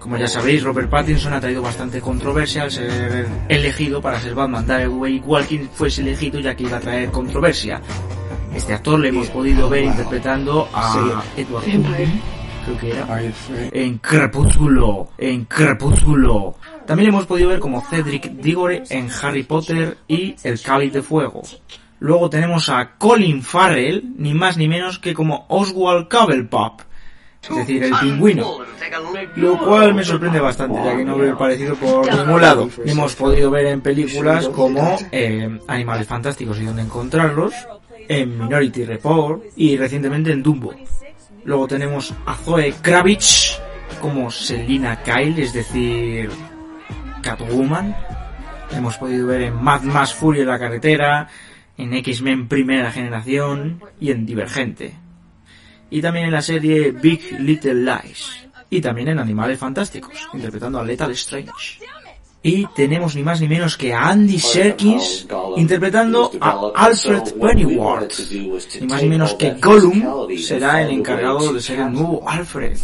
Como 0.03 0.17
ya 0.17 0.27
sabéis, 0.27 0.65
Robert 0.65 0.91
Pattinson 0.91 1.33
ha 1.33 1.41
traído 1.41 1.63
bastante 1.63 2.01
controversia 2.01 2.65
al 2.65 2.73
ser 2.73 3.25
elegido 3.49 4.03
para 4.03 4.19
ser 4.19 4.35
Batman, 4.35 4.67
da 4.67 4.83
igual 4.83 5.47
quien 5.47 5.71
fuese 5.71 6.03
elegido 6.03 6.41
ya 6.41 6.57
que 6.57 6.65
iba 6.65 6.79
a 6.79 6.81
traer 6.81 7.13
controversia. 7.13 7.81
Este 8.53 8.75
actor 8.75 8.99
le 8.99 9.11
hemos 9.11 9.29
podido 9.29 9.69
ver 9.69 9.85
interpretando 9.85 10.69
a 10.75 11.23
Edward 11.37 11.65
Cullen, 11.65 12.21
creo 12.65 12.79
que 12.79 12.91
era, 12.91 13.23
en 13.71 13.99
Crepúsculo, 13.99 15.11
en 15.17 15.45
Crepúsculo. 15.45 16.57
También 16.85 17.05
le 17.11 17.15
hemos 17.15 17.27
podido 17.27 17.51
ver 17.51 17.61
como 17.61 17.81
Cedric 17.81 18.25
Diggory 18.25 18.83
en 18.91 19.09
Harry 19.23 19.45
Potter 19.45 19.99
y 20.09 20.35
El 20.43 20.61
Cáliz 20.61 20.93
de 20.95 21.03
Fuego. 21.03 21.43
Luego 22.01 22.29
tenemos 22.29 22.69
a 22.69 22.97
Colin 22.99 23.41
Farrell, 23.41 24.15
ni 24.17 24.35
más 24.35 24.57
ni 24.57 24.67
menos 24.67 24.99
que 24.99 25.15
como 25.15 25.47
Oswald 25.49 26.09
Cobblepot, 26.09 26.91
es 27.43 27.57
decir, 27.57 27.83
el 27.83 27.93
pingüino. 28.01 28.59
Lo 29.37 29.59
cual 29.59 29.95
me 29.95 30.05
sorprende 30.05 30.41
bastante, 30.41 30.79
ya 30.85 30.97
que 30.97 31.05
no 31.05 31.19
lo 31.19 31.27
he 31.27 31.35
parecido 31.35 31.75
por 31.75 32.13
ningún 32.15 32.41
lado. 32.41 32.71
Hemos 32.85 33.15
podido 33.17 33.51
ver 33.51 33.67
en 33.67 33.81
películas 33.81 34.49
como 34.49 34.97
eh, 35.11 35.59
Animales 35.67 36.07
Fantásticos 36.07 36.59
y 36.61 36.65
dónde 36.65 36.83
encontrarlos, 36.83 37.55
en 38.09 38.39
Minority 38.39 38.85
Report 38.85 39.43
y 39.57 39.77
recientemente 39.77 40.33
en 40.33 40.43
Dumbo. 40.43 40.75
Luego 41.45 41.67
tenemos 41.67 42.15
a 42.27 42.35
Zoe 42.35 42.73
Kravitz 42.81 43.59
como 44.01 44.31
Selina 44.31 45.03
Kyle, 45.03 45.39
es 45.39 45.53
decir, 45.53 46.31
Catwoman. 47.23 47.97
Hemos 48.71 48.97
podido 48.97 49.27
ver 49.27 49.43
en 49.43 49.63
Mad 49.63 49.83
Max 49.83 50.15
Fury 50.15 50.41
en 50.41 50.47
la 50.47 50.59
carretera, 50.59 51.29
en 51.77 51.95
X-Men 51.95 52.49
Primera 52.49 52.91
Generación 52.91 53.83
y 54.01 54.11
en 54.11 54.25
Divergente. 54.25 55.02
Y 55.93 56.01
también 56.01 56.25
en 56.25 56.33
la 56.33 56.41
serie 56.41 56.91
Big 56.91 57.39
Little 57.39 57.75
Lies. 57.75 58.49
Y 58.71 58.81
también 58.81 59.09
en 59.09 59.19
Animales 59.19 59.59
Fantásticos, 59.59 60.15
interpretando 60.33 60.79
a 60.79 60.85
Lethal 60.85 61.11
Strange. 61.11 61.81
Y 62.43 62.67
tenemos 62.75 63.15
ni 63.15 63.23
más 63.23 63.43
ni 63.43 63.47
menos 63.47 63.77
que 63.77 63.93
a 63.93 64.09
Andy 64.09 64.39
Serkis 64.39 65.29
interpretando 65.59 66.33
a 66.41 66.73
Alfred 66.75 67.35
Pennyworth. 67.39 68.15
Ni 68.81 68.87
más 68.87 69.03
ni 69.03 69.09
menos 69.11 69.35
que 69.35 69.53
Gollum 69.61 70.35
será 70.39 70.81
el 70.81 70.93
encargado 70.93 71.53
de 71.53 71.61
ser 71.61 71.81
el 71.81 71.93
nuevo 71.93 72.27
Alfred. 72.27 72.79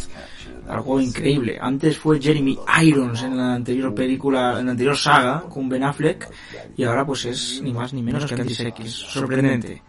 Algo 0.69 1.01
increíble. 1.01 1.57
Antes 1.59 1.97
fue 1.97 2.21
Jeremy 2.21 2.59
Irons 2.83 3.23
en 3.23 3.39
la 3.39 3.55
anterior 3.55 3.95
película, 3.95 4.61
en 4.61 4.67
la 4.67 4.73
anterior 4.73 4.99
saga 4.99 5.45
con 5.49 5.67
Ben 5.67 5.83
Affleck. 5.83 6.29
Y 6.77 6.85
ahora 6.85 7.07
pues 7.07 7.25
es 7.25 7.63
ni 7.63 7.73
más 7.73 7.95
ni 7.95 8.03
menos 8.03 8.27
que 8.27 8.35
Andy 8.35 8.55
Serkis. 8.55 8.93
Sorprendente. 8.93 9.83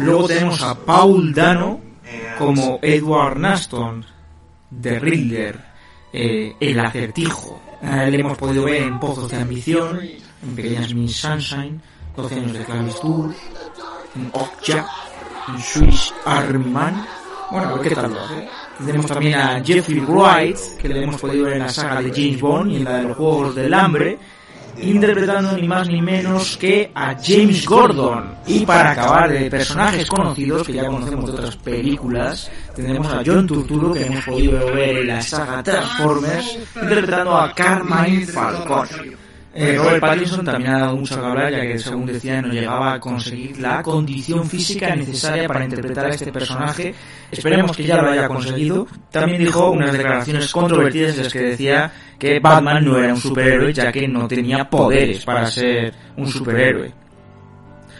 Luego 0.00 0.26
tenemos 0.26 0.60
a 0.60 0.74
Paul 0.74 1.32
Dano 1.32 1.93
como 2.38 2.78
Edward 2.82 3.38
Naston 3.38 4.04
de 4.70 4.98
Riddler, 4.98 5.60
eh, 6.12 6.54
el 6.60 6.80
acertijo. 6.80 7.60
Eh, 7.82 8.10
le 8.10 8.20
hemos 8.20 8.38
podido 8.38 8.64
ver 8.64 8.82
en 8.82 8.98
Pozos 8.98 9.30
de 9.30 9.36
Ambición, 9.36 10.00
en 10.00 10.56
Pequeñas 10.56 10.94
Miss 10.94 11.16
Sunshine, 11.16 11.80
12 12.16 12.34
años 12.34 12.52
de 12.52 12.60
esclavitud, 12.60 13.34
en 14.14 14.30
Okja, 14.32 14.86
en 15.48 15.60
Swiss 15.60 16.14
Army 16.24 16.70
Man. 16.70 17.06
Bueno, 17.50 17.74
a 17.74 17.80
qué 17.80 17.90
tal 17.90 18.12
lo. 18.12 18.84
Tenemos 18.84 19.06
también 19.06 19.34
a 19.34 19.62
Jeffrey 19.64 20.00
Wright, 20.00 20.56
que 20.80 20.88
le 20.88 21.04
hemos 21.04 21.20
podido 21.20 21.44
ver 21.44 21.54
en 21.54 21.58
la 21.60 21.68
saga 21.68 22.02
de 22.02 22.10
James 22.10 22.40
Bond 22.40 22.72
y 22.72 22.76
en 22.76 22.84
la 22.84 22.96
de 22.96 23.02
los 23.04 23.16
Juegos 23.16 23.54
del 23.54 23.72
Hambre, 23.72 24.18
interpretando 24.80 25.56
ni 25.56 25.68
más 25.68 25.88
ni 25.88 26.00
menos 26.00 26.56
que 26.56 26.90
a 26.94 27.16
James 27.20 27.64
Gordon. 27.66 28.34
Y 28.46 28.64
para 28.66 28.92
acabar 28.92 29.30
de 29.30 29.50
personajes 29.50 30.08
conocidos, 30.08 30.66
que 30.66 30.74
ya 30.74 30.86
conocemos 30.86 31.26
de 31.26 31.32
otras 31.32 31.56
películas, 31.56 32.50
tendremos 32.74 33.08
a 33.08 33.22
John 33.24 33.46
Turturro, 33.46 33.92
que 33.92 34.06
hemos 34.06 34.24
podido 34.24 34.66
ver 34.72 34.98
en 34.98 35.06
la 35.08 35.22
saga 35.22 35.62
Transformers, 35.62 36.58
interpretando 36.80 37.36
a 37.36 37.54
Carmine 37.54 38.26
Falcone. 38.26 39.23
Eh, 39.56 39.76
Robert 39.78 40.00
Pattinson 40.00 40.44
también 40.44 40.70
ha 40.72 40.80
dado 40.80 40.96
mucho 40.96 41.14
que 41.14 41.24
hablar, 41.24 41.52
ya 41.52 41.60
que 41.60 41.78
según 41.78 42.06
decía 42.06 42.42
no 42.42 42.52
llegaba 42.52 42.94
a 42.94 43.00
conseguir 43.00 43.60
la 43.60 43.82
condición 43.82 44.48
física 44.48 44.96
necesaria 44.96 45.46
para 45.46 45.64
interpretar 45.64 46.06
a 46.06 46.08
este 46.14 46.32
personaje. 46.32 46.92
Esperemos 47.30 47.76
que 47.76 47.84
ya 47.84 48.02
lo 48.02 48.10
haya 48.10 48.26
conseguido. 48.26 48.88
También 49.12 49.38
dijo 49.38 49.70
unas 49.70 49.92
declaraciones 49.92 50.50
controvertidas 50.50 51.16
en 51.16 51.22
las 51.22 51.32
que 51.32 51.40
decía 51.40 51.92
que 52.18 52.40
Batman 52.40 52.84
no 52.84 52.98
era 52.98 53.14
un 53.14 53.20
superhéroe, 53.20 53.72
ya 53.72 53.92
que 53.92 54.08
no 54.08 54.26
tenía 54.26 54.68
poderes 54.68 55.24
para 55.24 55.46
ser 55.46 55.94
un 56.16 56.26
superhéroe. 56.26 56.92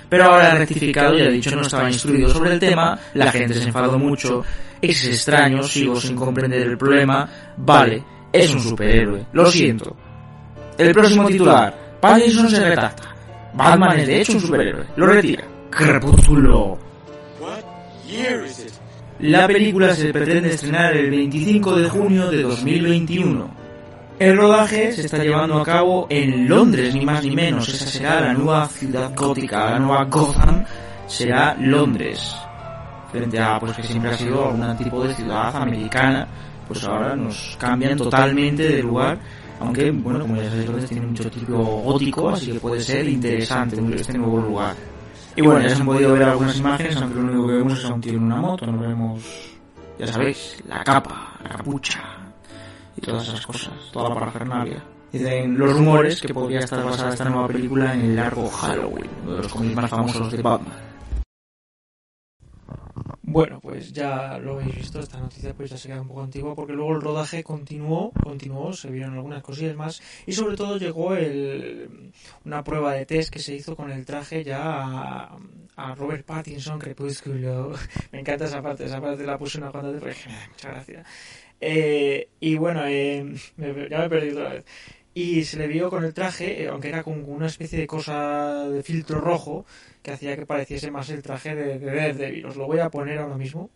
Pero 0.08 0.24
ahora 0.24 0.52
ha 0.52 0.58
rectificado 0.58 1.16
y 1.16 1.22
ha 1.22 1.30
dicho 1.30 1.54
no 1.54 1.62
estaba 1.62 1.88
instruido 1.88 2.28
sobre 2.30 2.52
el 2.52 2.58
tema, 2.58 2.98
la 3.14 3.30
gente 3.30 3.54
se 3.54 3.64
enfadó 3.64 3.96
mucho, 3.96 4.44
es 4.80 5.04
extraño, 5.04 5.62
sigo 5.62 6.00
sin 6.00 6.16
comprender 6.16 6.62
el 6.62 6.76
problema, 6.76 7.28
vale, 7.56 8.04
es 8.32 8.52
un 8.52 8.60
superhéroe, 8.60 9.26
lo 9.32 9.46
siento, 9.46 9.96
el 10.78 10.92
próximo 10.92 11.26
titular. 11.26 11.98
Pattinson 12.00 12.50
se 12.50 12.60
retracta. 12.60 13.14
Batman 13.54 14.00
es 14.00 14.06
de 14.06 14.20
hecho 14.20 14.32
un 14.32 14.40
superhéroe. 14.40 14.84
Lo 14.96 15.06
retira. 15.06 15.44
Crepúsculo. 15.70 16.78
La 19.20 19.46
película 19.46 19.94
se 19.94 20.12
pretende 20.12 20.50
estrenar 20.50 20.96
el 20.96 21.10
25 21.10 21.76
de 21.76 21.88
junio 21.88 22.30
de 22.30 22.42
2021. 22.42 23.64
El 24.18 24.37
rodaje 24.37 24.92
se 24.92 25.06
está 25.06 25.18
llevando 25.18 25.60
a 25.60 25.64
cabo 25.64 26.06
en 26.08 26.48
Londres, 26.48 26.94
ni 26.94 27.04
más 27.04 27.24
ni 27.24 27.34
menos. 27.34 27.68
Esa 27.68 27.87
será 27.87 28.20
la 28.20 28.32
nueva 28.32 28.68
ciudad 28.68 29.12
gótica, 29.14 29.70
la 29.70 29.78
nueva 29.78 30.04
Gotham 30.04 30.64
será 31.06 31.56
Londres. 31.58 32.34
Frente 33.10 33.40
a 33.40 33.58
pues 33.58 33.76
que 33.76 33.82
siempre 33.82 34.10
ha 34.10 34.16
sido 34.16 34.50
algún 34.50 34.76
tipo 34.76 35.02
de 35.04 35.14
ciudad 35.14 35.56
americana, 35.56 36.26
pues 36.66 36.84
ahora 36.84 37.16
nos 37.16 37.56
cambian 37.58 37.96
totalmente 37.96 38.68
de 38.68 38.82
lugar 38.82 39.18
aunque, 39.60 39.90
bueno, 39.90 40.20
como 40.20 40.36
ya 40.36 40.48
sabéis, 40.48 40.66
Londres 40.66 40.90
tiene 40.90 41.06
mucho 41.06 41.30
tipo 41.30 41.56
gótico, 41.58 42.30
así 42.30 42.52
que 42.52 42.60
puede 42.60 42.80
ser 42.80 43.08
interesante 43.08 43.76
este 43.96 44.18
nuevo 44.18 44.40
lugar. 44.40 44.74
Y 45.36 45.42
bueno, 45.42 45.62
ya 45.62 45.74
se 45.74 45.80
han 45.80 45.86
podido 45.86 46.12
ver 46.12 46.22
algunas 46.24 46.56
imágenes, 46.56 46.96
aunque 46.96 47.20
lo 47.20 47.26
único 47.26 47.46
que 47.46 47.52
vemos 47.54 47.78
es 47.78 47.84
a 47.84 47.94
un 47.94 48.00
tío 48.00 48.12
en 48.12 48.22
una 48.22 48.36
moto, 48.36 48.66
no 48.66 48.78
vemos, 48.78 49.22
ya 49.98 50.06
sabéis, 50.06 50.62
la 50.68 50.84
capa, 50.84 51.38
la 51.42 51.50
capucha 51.50 52.02
y 52.96 53.00
todas 53.00 53.26
esas 53.28 53.46
cosas, 53.46 53.72
toda 53.92 54.10
la 54.10 54.14
parafernalia. 54.14 54.82
Dicen 55.12 55.56
los 55.56 55.72
rumores 55.72 56.20
que 56.20 56.34
podría 56.34 56.60
estar 56.60 56.84
basada 56.84 57.12
esta 57.12 57.28
nueva 57.28 57.46
película 57.46 57.94
en 57.94 58.00
el 58.00 58.16
largo 58.16 58.48
Halloween, 58.48 59.10
uno 59.22 59.36
de 59.36 59.42
los 59.42 59.52
cómics 59.52 59.76
más 59.76 59.90
famosos 59.90 60.32
de 60.32 60.42
Batman. 60.42 60.93
Bueno, 63.35 63.59
pues 63.61 63.92
ya 63.92 64.38
lo 64.38 64.53
habéis 64.53 64.77
visto, 64.77 65.01
esta 65.01 65.18
noticia 65.18 65.53
pues 65.55 65.68
ya 65.68 65.77
se 65.77 65.88
queda 65.88 66.01
un 66.01 66.07
poco 66.07 66.23
antigua 66.23 66.55
porque 66.55 66.73
luego 66.73 66.94
el 66.94 67.01
rodaje 67.01 67.42
continuó, 67.42 68.12
continuó, 68.23 68.73
se 68.73 68.88
vieron 68.92 69.14
algunas 69.14 69.42
cosillas 69.42 69.75
más 69.75 70.01
y 70.25 70.33
sobre 70.35 70.57
todo 70.57 70.79
llegó 70.79 71.16
el, 71.16 72.12
una 72.44 72.62
prueba 72.62 72.92
de 72.92 73.07
test 73.07 73.33
que 73.33 73.40
se 73.40 73.57
hizo 73.57 73.75
con 73.75 73.90
el 73.90 74.07
traje 74.07 74.44
ya 74.44 75.31
a, 75.77 75.94
Robert 75.97 76.25
Pattinson, 76.25 76.79
Crepúsculo, 76.79 77.73
me 78.12 78.20
encanta 78.20 78.44
esa 78.44 78.62
parte, 78.62 78.85
esa 78.85 79.01
parte 79.01 79.27
la 79.27 79.37
puse 79.37 79.59
una 79.59 79.73
cuanta 79.73 79.90
de 79.90 79.99
muchas 79.99 80.73
gracias. 80.73 81.05
Eh, 81.61 82.29
y 82.38 82.55
bueno, 82.55 82.87
eh, 82.87 83.35
ya 83.57 83.99
me 83.99 84.05
he 84.05 84.09
perdido 84.09 84.42
otra 84.42 84.55
vez 84.55 84.64
y 85.14 85.44
se 85.44 85.57
le 85.57 85.68
vio 85.68 85.90
con 85.90 86.05
el 86.05 86.12
traje, 86.12 86.64
eh, 86.64 86.68
aunque 86.68 86.88
era 86.88 87.03
con 87.05 87.24
una 87.29 87.46
especie 87.46 87.79
de 87.79 87.87
cosa 87.87 88.68
de 88.68 88.83
filtro 88.83 89.20
rojo, 89.20 89.64
que 90.03 90.11
hacía 90.12 90.37
que 90.37 90.46
pareciese 90.46 90.90
más 90.90 91.09
el 91.11 91.22
traje 91.22 91.55
de, 91.55 91.79
de 91.79 91.87
Daredevil. 91.87 92.46
Os 92.46 92.57
lo 92.57 92.66
voy 92.66 92.81
a 92.81 92.90
poner 92.90 93.18
ahora 93.18 93.37
mismo. 93.37 93.70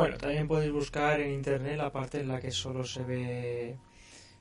Bueno, 0.00 0.16
también 0.16 0.48
podéis 0.48 0.72
buscar 0.72 1.20
en 1.20 1.30
internet 1.30 1.76
la 1.76 1.92
parte 1.92 2.20
en 2.20 2.28
la 2.28 2.40
que 2.40 2.50
solo 2.50 2.84
se 2.84 3.02
ve 3.04 3.76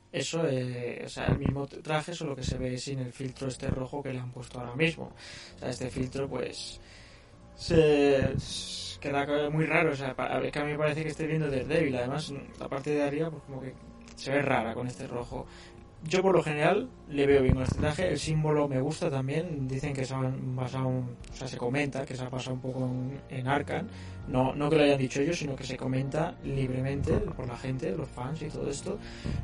eso, 0.09 0.47
eh, 0.47 1.03
o 1.05 1.09
sea, 1.09 1.25
el 1.25 1.37
mismo 1.37 1.67
traje, 1.67 2.13
solo 2.13 2.33
que 2.33 2.43
se 2.43 2.57
ve 2.57 2.77
sin 2.77 2.99
el 2.99 3.11
filtro 3.11 3.49
este 3.49 3.67
rojo 3.67 4.01
que 4.01 4.13
le 4.13 4.19
han 4.19 4.31
puesto 4.31 4.57
ahora 4.57 4.73
mismo. 4.73 5.11
O 5.57 5.59
sea, 5.59 5.69
este 5.69 5.89
filtro, 5.89 6.29
pues, 6.29 6.79
se 7.55 8.35
queda 9.01 9.49
muy 9.49 9.65
raro. 9.65 9.91
O 9.91 9.95
sea, 9.95 10.15
es 10.41 10.51
que 10.53 10.59
a 10.59 10.63
mí 10.63 10.71
me 10.71 10.77
parece 10.77 11.03
que 11.03 11.09
estoy 11.09 11.27
viendo 11.27 11.51
Daredevil. 11.51 11.97
Además, 11.97 12.33
la 12.57 12.69
parte 12.69 12.91
de 12.91 13.03
arriba, 13.03 13.29
pues 13.29 13.43
como 13.43 13.59
que 13.59 13.73
se 14.15 14.31
ve 14.31 14.41
rara 14.41 14.73
con 14.73 14.87
este 14.87 15.07
rojo. 15.07 15.45
Yo 16.07 16.21
por 16.21 16.33
lo 16.33 16.41
general 16.41 16.89
le 17.09 17.27
veo 17.27 17.41
bien 17.41 17.55
con 17.55 17.63
este 17.63 17.79
traje, 17.79 18.09
el 18.09 18.19
símbolo 18.19 18.69
me 18.69 18.79
gusta 18.79 19.09
también, 19.09 19.67
dicen 19.67 19.93
que 19.93 20.05
se 20.05 20.13
han 20.13 20.55
basado, 20.55 20.87
o 20.87 21.33
sea, 21.33 21.45
se 21.45 21.57
comenta 21.57 22.05
que 22.05 22.15
se 22.15 22.23
ha 22.23 22.29
pasado 22.29 22.55
un 22.55 22.61
poco 22.61 22.85
en, 23.29 23.37
en 23.37 23.45
no, 24.29 24.55
no 24.55 24.69
que 24.69 24.77
lo 24.77 24.83
hayan 24.83 24.97
dicho 24.97 25.21
ellos, 25.21 25.37
sino 25.37 25.55
que 25.57 25.65
se 25.65 25.75
comenta 25.75 26.35
libremente 26.43 27.11
por 27.13 27.47
la 27.47 27.57
gente, 27.57 27.91
los 27.95 28.07
fans 28.07 28.41
y 28.41 28.47
todo 28.47 28.69
esto. 28.69 28.97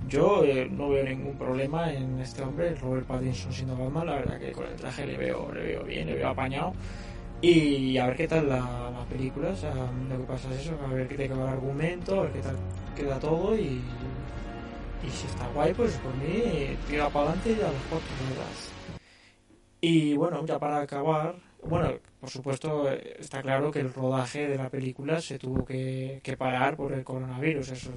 Yo 0.07 0.45
eh, 0.45 0.69
no 0.71 0.89
veo 0.89 1.03
ningún 1.03 1.37
problema 1.37 1.91
en 1.91 2.19
este 2.19 2.41
hombre, 2.41 2.73
Robert 2.75 3.05
Pattinson 3.05 3.51
siendo 3.51 3.75
Batman, 3.75 4.07
la 4.07 4.15
verdad 4.15 4.39
que 4.39 4.51
con 4.53 4.65
el 4.65 4.75
traje 4.75 5.05
le 5.05 5.17
veo, 5.17 5.51
le 5.51 5.61
veo 5.61 5.83
bien, 5.83 6.07
le 6.07 6.15
veo 6.15 6.29
apañado. 6.29 6.73
Y 7.41 7.97
a 7.97 8.07
ver 8.07 8.15
qué 8.15 8.27
tal 8.27 8.47
la, 8.47 8.91
la 8.91 9.05
película, 9.09 9.49
o 9.49 9.55
sea, 9.55 9.73
lo 9.73 10.17
que 10.17 10.23
pasa 10.23 10.49
es 10.53 10.61
eso, 10.61 10.79
a 10.83 10.87
ver 10.93 11.07
qué 11.07 11.15
te 11.15 11.27
queda 11.27 11.43
el 11.43 11.49
argumento, 11.49 12.21
a 12.21 12.23
ver 12.23 12.31
qué 12.31 12.39
tal 12.39 12.55
queda 12.95 13.19
todo 13.19 13.57
y 13.57 13.81
y 15.05 15.09
si 15.09 15.27
está 15.27 15.47
guay, 15.49 15.73
pues 15.73 15.93
por 15.97 16.15
mí 16.15 16.77
tira 16.87 17.09
para 17.09 17.29
adelante 17.29 17.51
y 17.51 17.61
a 17.61 17.71
los 17.71 17.81
cuatro 17.89 18.07
Y 19.81 20.15
bueno, 20.15 20.45
ya 20.45 20.59
para 20.59 20.81
acabar, 20.81 21.35
bueno, 21.63 21.93
por 22.19 22.29
supuesto 22.29 22.89
está 22.89 23.41
claro 23.41 23.71
que 23.71 23.79
el 23.79 23.93
rodaje 23.93 24.47
de 24.47 24.57
la 24.57 24.69
película 24.69 25.21
se 25.21 25.37
tuvo 25.37 25.65
que, 25.65 26.21
que 26.23 26.37
parar 26.37 26.75
por 26.75 26.93
el 26.93 27.03
coronavirus, 27.03 27.69
eso 27.69 27.91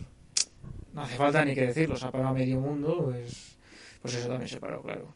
no 0.93 1.03
hace 1.03 1.17
falta 1.17 1.45
ni 1.45 1.55
que 1.55 1.67
decirlo, 1.67 1.97
se 1.97 2.07
ha 2.07 2.11
parado 2.11 2.35
medio 2.35 2.61
mundo, 2.61 3.05
pues, 3.05 3.59
pues 4.03 4.15
eso 4.15 4.29
también 4.29 4.49
se 4.49 4.59
paró, 4.59 4.83
claro. 4.83 5.15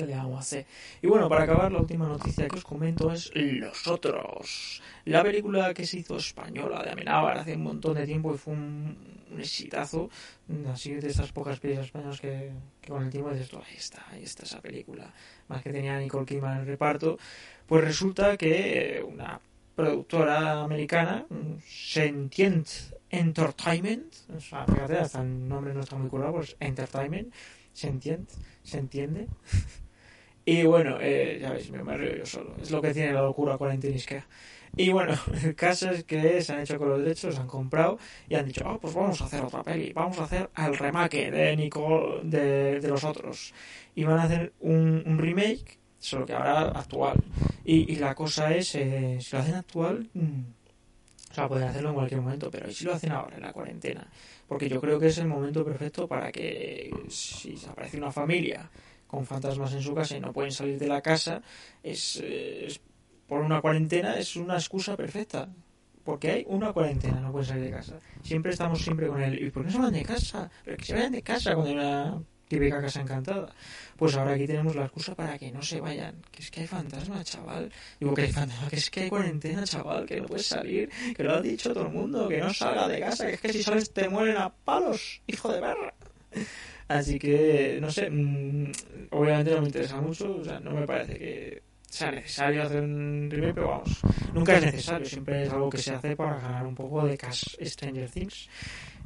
¿Qué 0.00 0.06
le 0.06 0.16
vamos 0.16 0.36
a 0.36 0.40
hacer? 0.40 0.66
Y 1.02 1.08
bueno, 1.08 1.28
para 1.28 1.44
acabar, 1.44 1.70
la 1.70 1.78
última 1.78 2.08
noticia 2.08 2.48
que 2.48 2.56
os 2.56 2.64
comento 2.64 3.12
es 3.12 3.30
Los 3.34 3.86
Otros. 3.86 4.80
La 5.04 5.22
película 5.22 5.74
que 5.74 5.84
se 5.84 5.98
hizo 5.98 6.16
española 6.16 6.82
de 6.82 6.90
Amenábar 6.92 7.36
hace 7.36 7.54
un 7.54 7.64
montón 7.64 7.96
de 7.96 8.06
tiempo 8.06 8.34
y 8.34 8.38
fue 8.38 8.54
un, 8.54 8.96
un 9.30 9.40
exitazo. 9.40 10.08
Así 10.72 10.94
de 10.94 11.06
estas 11.06 11.32
pocas 11.32 11.60
películas 11.60 11.88
españolas 11.88 12.18
que, 12.18 12.50
que 12.80 12.88
con 12.88 13.02
el 13.02 13.10
tiempo 13.10 13.30
dices, 13.30 13.52
ahí 13.52 13.76
está, 13.76 14.06
ahí 14.10 14.22
está 14.22 14.44
esa 14.44 14.62
película. 14.62 15.12
Más 15.48 15.62
que 15.62 15.70
tenía 15.70 15.98
Nicole 15.98 16.24
Kidman 16.24 16.54
en 16.54 16.60
el 16.60 16.66
reparto. 16.66 17.18
Pues 17.66 17.84
resulta 17.84 18.38
que 18.38 19.04
una 19.06 19.38
productora 19.76 20.62
americana, 20.62 21.26
Sentient 21.66 22.66
Entertainment, 23.10 24.14
o 24.34 24.40
sea, 24.40 24.64
fíjate, 24.64 24.96
hasta 24.96 25.20
el 25.20 25.46
nombre 25.46 25.74
no 25.74 25.80
está 25.80 25.96
muy 25.96 26.08
curado, 26.08 26.32
pues 26.36 26.56
Entertainment, 26.58 27.34
Sentient, 27.74 28.30
se 28.62 28.78
entiende. 28.78 29.28
Y 30.50 30.64
bueno, 30.64 30.98
eh, 31.00 31.38
ya 31.40 31.52
veis, 31.52 31.70
me, 31.70 31.80
me 31.84 31.96
río 31.96 32.16
yo 32.16 32.26
solo. 32.26 32.56
Es 32.60 32.72
lo 32.72 32.82
que 32.82 32.92
tiene 32.92 33.12
la 33.12 33.22
locura 33.22 33.56
cuarentinisca. 33.56 34.26
Y 34.76 34.90
bueno, 34.90 35.14
el 35.44 35.54
caso 35.54 35.90
es 35.90 36.02
que 36.02 36.42
se 36.42 36.52
han 36.52 36.60
hecho 36.60 36.76
con 36.76 36.88
los 36.88 36.98
derechos, 36.98 37.38
han 37.38 37.46
comprado 37.46 37.98
y 38.28 38.34
han 38.34 38.46
dicho, 38.46 38.64
oh, 38.66 38.78
pues 38.80 38.92
vamos 38.92 39.20
a 39.20 39.26
hacer 39.26 39.42
otra 39.42 39.62
peli, 39.62 39.92
vamos 39.92 40.18
a 40.18 40.24
hacer 40.24 40.50
el 40.56 40.76
remake 40.76 41.30
de 41.30 41.56
Nicole, 41.56 42.22
de, 42.24 42.80
de 42.80 42.88
los 42.88 43.04
otros. 43.04 43.54
Y 43.94 44.02
van 44.02 44.18
a 44.18 44.24
hacer 44.24 44.52
un, 44.58 45.04
un 45.06 45.18
remake, 45.18 45.78
solo 46.00 46.26
que 46.26 46.32
ahora 46.32 46.62
actual. 46.70 47.22
Y, 47.64 47.92
y 47.92 47.96
la 47.96 48.16
cosa 48.16 48.52
es, 48.52 48.74
eh, 48.74 49.18
si 49.20 49.36
lo 49.36 49.42
hacen 49.42 49.54
actual, 49.54 50.08
mmm, 50.14 50.40
o 51.30 51.34
sea, 51.34 51.46
pueden 51.46 51.68
hacerlo 51.68 51.90
en 51.90 51.94
cualquier 51.94 52.20
momento, 52.22 52.50
pero 52.50 52.72
si 52.72 52.84
lo 52.84 52.92
hacen 52.92 53.12
ahora, 53.12 53.36
en 53.36 53.42
la 53.42 53.52
cuarentena? 53.52 54.04
Porque 54.48 54.68
yo 54.68 54.80
creo 54.80 54.98
que 54.98 55.06
es 55.06 55.18
el 55.18 55.28
momento 55.28 55.64
perfecto 55.64 56.08
para 56.08 56.32
que 56.32 56.90
si 57.08 57.56
aparece 57.68 57.98
una 57.98 58.10
familia 58.10 58.68
con 59.10 59.26
fantasmas 59.26 59.72
en 59.72 59.82
su 59.82 59.92
casa 59.92 60.16
y 60.16 60.20
no 60.20 60.32
pueden 60.32 60.52
salir 60.52 60.78
de 60.78 60.86
la 60.86 61.02
casa, 61.02 61.42
es, 61.82 62.16
es 62.16 62.80
por 63.26 63.40
una 63.40 63.60
cuarentena 63.60 64.14
es 64.14 64.36
una 64.36 64.54
excusa 64.54 64.96
perfecta. 64.96 65.48
Porque 66.04 66.30
hay 66.30 66.44
una 66.48 66.72
cuarentena, 66.72 67.20
no 67.20 67.30
pueden 67.30 67.48
salir 67.48 67.64
de 67.64 67.70
casa. 67.70 67.98
Siempre 68.22 68.52
estamos 68.52 68.80
siempre 68.80 69.08
con 69.08 69.20
él. 69.20 69.42
¿Y 69.42 69.50
por 69.50 69.64
qué 69.64 69.70
se 69.70 69.78
van 69.78 69.92
de 69.92 70.02
casa? 70.02 70.50
Pero 70.64 70.76
que 70.76 70.84
se 70.84 70.94
vayan 70.94 71.12
de 71.12 71.22
casa 71.22 71.54
cuando 71.54 71.70
hay 71.70 71.76
una 71.76 72.22
típica 72.48 72.80
casa 72.80 73.02
encantada. 73.02 73.52
Pues 73.96 74.16
ahora 74.16 74.32
aquí 74.32 74.46
tenemos 74.46 74.74
la 74.74 74.84
excusa 74.84 75.14
para 75.14 75.38
que 75.38 75.52
no 75.52 75.60
se 75.62 75.80
vayan. 75.80 76.22
Que 76.30 76.42
es 76.42 76.50
que 76.50 76.60
hay 76.60 76.66
fantasma, 76.66 77.22
chaval. 77.22 77.70
Digo 77.98 78.14
que 78.14 78.22
hay 78.22 78.32
fantasma, 78.32 78.68
que 78.68 78.76
es 78.76 78.90
que 78.90 79.00
hay 79.02 79.08
cuarentena, 79.10 79.64
chaval, 79.64 80.06
que 80.06 80.20
no 80.20 80.26
puedes 80.26 80.46
salir. 80.46 80.88
Que 81.14 81.22
lo 81.22 81.34
ha 81.34 81.42
dicho 81.42 81.74
todo 81.74 81.86
el 81.86 81.92
mundo, 81.92 82.28
que 82.28 82.38
no 82.38 82.54
salga 82.54 82.88
de 82.88 83.00
casa, 83.00 83.26
que 83.26 83.34
es 83.34 83.40
que 83.40 83.52
si 83.52 83.62
sales 83.62 83.92
te 83.92 84.08
mueren 84.08 84.38
a 84.38 84.48
palos, 84.50 85.20
hijo 85.26 85.52
de 85.52 85.60
perra. 85.60 85.94
Así 86.90 87.20
que, 87.20 87.78
no 87.80 87.88
sé, 87.88 88.10
mmm, 88.10 88.72
obviamente 89.12 89.52
no 89.52 89.60
me 89.60 89.68
interesa 89.68 90.00
mucho, 90.00 90.38
o 90.38 90.44
sea, 90.44 90.58
no 90.58 90.72
me 90.72 90.84
parece 90.84 91.16
que 91.16 91.62
sea 91.88 92.10
necesario 92.10 92.64
hacer 92.64 92.82
un 92.82 93.28
remake, 93.30 93.54
pero 93.54 93.68
vamos, 93.68 94.00
nunca 94.34 94.56
es 94.56 94.64
necesario, 94.64 95.06
siempre 95.06 95.44
es 95.44 95.52
algo 95.52 95.70
que 95.70 95.78
se 95.78 95.94
hace 95.94 96.16
para 96.16 96.40
ganar 96.40 96.66
un 96.66 96.74
poco 96.74 97.06
de 97.06 97.16
cash 97.16 97.44
Stranger 97.62 98.10
Things. 98.10 98.48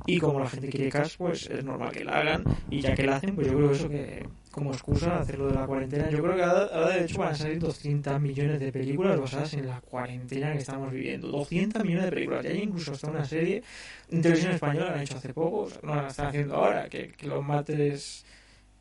Y 0.07 0.19
como 0.19 0.41
la 0.41 0.49
gente 0.49 0.71
quiere 0.71 0.89
cash, 0.89 1.17
pues 1.19 1.47
es 1.51 1.63
normal 1.63 1.93
que 1.93 2.05
la 2.05 2.21
hagan. 2.21 2.45
Y 2.71 2.81
ya 2.81 2.95
que 2.95 3.05
la 3.05 3.17
hacen, 3.17 3.35
pues 3.35 3.49
yo 3.49 3.55
creo 3.55 3.69
que 3.69 3.77
eso 3.77 3.89
que 3.91 4.27
como 4.55 4.73
excusa 4.73 5.19
hacerlo 5.19 5.49
de 5.49 5.55
la 5.55 5.67
cuarentena. 5.67 6.09
Yo 6.09 6.23
creo 6.23 6.37
que 6.37 6.43
ahora 6.45 6.91
de 6.91 7.05
hecho 7.05 7.19
van 7.19 7.33
a 7.33 7.35
salir 7.35 7.59
200 7.59 8.21
millones 8.21 8.61
de 8.61 8.71
películas 8.71 9.19
basadas 9.19 9.53
en 9.55 9.67
la 9.67 9.81
cuarentena 9.81 10.53
que 10.53 10.59
estamos 10.59 10.93
viviendo. 10.93 11.27
200 11.27 11.83
millones 11.83 12.05
de 12.05 12.13
películas. 12.13 12.45
Ya 12.45 12.51
hay 12.51 12.63
incluso 12.63 12.93
hasta 12.93 13.11
una 13.11 13.25
serie 13.25 13.65
en 14.11 14.23
televisión 14.23 14.53
española, 14.53 14.91
la 14.91 14.95
han 14.95 15.01
hecho 15.01 15.17
hace 15.17 15.35
poco, 15.35 15.63
o 15.63 15.71
sea, 15.71 15.81
no 15.83 15.97
la 15.97 16.07
están 16.07 16.29
haciendo 16.29 16.55
ahora, 16.55 16.89
que, 16.89 17.09
que 17.09 17.27
los 17.27 17.45
mates... 17.45 18.25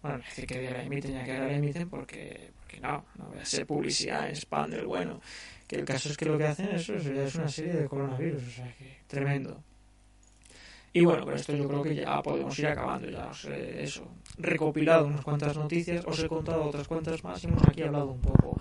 Bueno, 0.04 0.20
no 0.20 0.24
decir 0.26 0.46
que 0.46 0.70
la 0.70 0.84
emiten, 0.84 1.14
ya 1.14 1.24
que 1.24 1.40
la 1.40 1.52
emiten 1.52 1.90
porque, 1.90 2.52
porque 2.60 2.80
no, 2.80 3.06
no 3.18 3.30
voy 3.30 3.40
a 3.40 3.46
ser 3.46 3.66
publicidad 3.66 4.30
en 4.30 4.36
spam 4.36 4.70
del 4.70 4.86
bueno. 4.86 5.22
Que 5.68 5.78
el 5.78 5.86
caso 5.86 6.10
es 6.10 6.18
que 6.18 6.26
lo 6.26 6.38
que 6.38 6.46
hacen 6.46 6.70
es, 6.70 6.88
eso, 6.88 7.12
ya 7.12 7.24
es 7.24 7.34
una 7.34 7.48
serie 7.48 7.74
de 7.74 7.86
coronavirus, 7.88 8.44
o 8.44 8.52
sea 8.52 8.76
que 8.78 9.00
tremendo. 9.08 9.64
Y 10.96 11.02
bueno, 11.02 11.26
con 11.26 11.34
esto 11.34 11.56
yo 11.56 11.68
creo 11.68 11.82
que 11.82 11.96
ya 11.96 12.22
podemos 12.22 12.58
ir 12.60 12.68
acabando, 12.68 13.10
ya 13.10 13.26
os 13.26 13.46
he 13.46 13.84
eso, 13.84 14.06
recopilado 14.38 15.08
unas 15.08 15.22
cuantas 15.22 15.58
noticias, 15.58 16.06
os 16.06 16.24
he 16.24 16.28
contado 16.28 16.64
otras 16.66 16.88
cuantas 16.88 17.24
más 17.24 17.44
y 17.44 17.48
hemos 17.48 17.64
aquí 17.68 17.82
hablado 17.82 18.12
un 18.12 18.22
poco. 18.22 18.60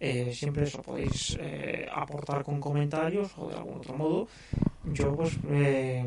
Eh, 0.00 0.32
siempre 0.34 0.64
eso 0.64 0.82
podéis 0.82 1.36
eh, 1.38 1.86
aportar 1.94 2.42
con 2.42 2.58
comentarios 2.58 3.30
o 3.36 3.48
de 3.48 3.54
algún 3.54 3.78
otro 3.78 3.94
modo. 3.94 4.28
Yo 4.84 5.14
pues 5.14 5.38
eh, 5.48 5.98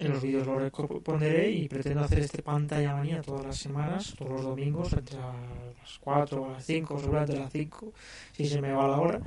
en 0.00 0.08
los 0.12 0.22
vídeos 0.22 0.46
lo 0.46 0.70
pondré 1.02 1.50
y 1.50 1.68
pretendo 1.68 2.00
hacer 2.00 2.20
este 2.20 2.42
pantalla 2.42 2.94
manía 2.94 3.20
todas 3.20 3.44
las 3.44 3.58
semanas, 3.58 4.14
todos 4.16 4.32
los 4.32 4.42
domingos, 4.42 4.94
entre 4.94 5.18
las 5.18 5.98
4 6.00 6.42
o 6.42 6.52
las 6.52 6.64
5, 6.64 7.00
seguramente 7.00 7.36
las 7.36 7.52
5, 7.52 7.92
si 8.32 8.46
se 8.46 8.62
me 8.62 8.72
va 8.72 8.88
la 8.88 8.98
hora. 8.98 9.20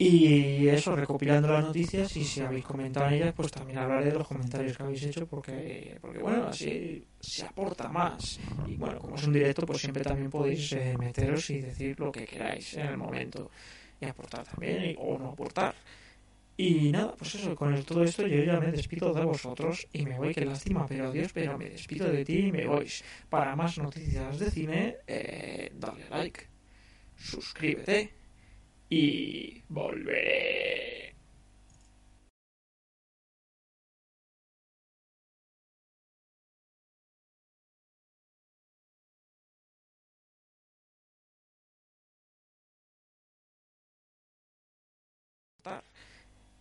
Y 0.00 0.68
eso, 0.68 0.94
recopilando 0.94 1.48
las 1.48 1.64
noticias 1.64 2.16
y 2.16 2.24
si 2.24 2.40
habéis 2.40 2.64
comentado 2.64 3.08
en 3.08 3.14
ellas, 3.14 3.34
pues 3.34 3.50
también 3.50 3.78
hablaré 3.78 4.12
de 4.12 4.18
los 4.18 4.28
comentarios 4.28 4.76
que 4.76 4.82
habéis 4.84 5.02
hecho 5.02 5.26
porque, 5.26 5.98
porque 6.00 6.20
bueno, 6.20 6.46
así 6.46 7.04
se 7.18 7.44
aporta 7.44 7.88
más. 7.88 8.38
Y 8.68 8.76
bueno, 8.76 9.00
como 9.00 9.16
es 9.16 9.26
un 9.26 9.32
directo, 9.32 9.66
pues 9.66 9.80
siempre 9.80 10.04
también 10.04 10.30
podéis 10.30 10.72
eh, 10.72 10.94
meteros 10.96 11.50
y 11.50 11.62
decir 11.62 11.98
lo 11.98 12.12
que 12.12 12.24
queráis 12.26 12.74
en 12.74 12.86
el 12.86 12.96
momento 12.96 13.50
y 14.00 14.04
aportar 14.06 14.44
también 14.44 14.84
y, 14.84 14.96
o 15.00 15.18
no 15.18 15.30
aportar. 15.30 15.74
Y 16.56 16.92
nada, 16.92 17.14
pues 17.18 17.34
eso, 17.34 17.56
con 17.56 17.82
todo 17.82 18.04
esto 18.04 18.24
yo 18.24 18.44
ya 18.44 18.60
me 18.60 18.70
despido 18.70 19.12
de 19.12 19.24
vosotros 19.24 19.88
y 19.92 20.04
me 20.06 20.16
voy, 20.16 20.32
qué 20.32 20.44
lástima, 20.44 20.86
pero 20.86 21.08
adiós, 21.08 21.32
pero 21.32 21.58
me 21.58 21.70
despido 21.70 22.08
de 22.08 22.24
ti 22.24 22.46
y 22.46 22.52
me 22.52 22.66
voy. 22.68 22.88
Para 23.28 23.56
más 23.56 23.78
noticias 23.78 24.38
de 24.38 24.50
cine, 24.52 24.96
eh, 25.08 25.72
dale 25.74 26.08
like, 26.08 26.46
suscríbete 27.16 28.18
y 28.90 29.62
volveré. 29.68 31.14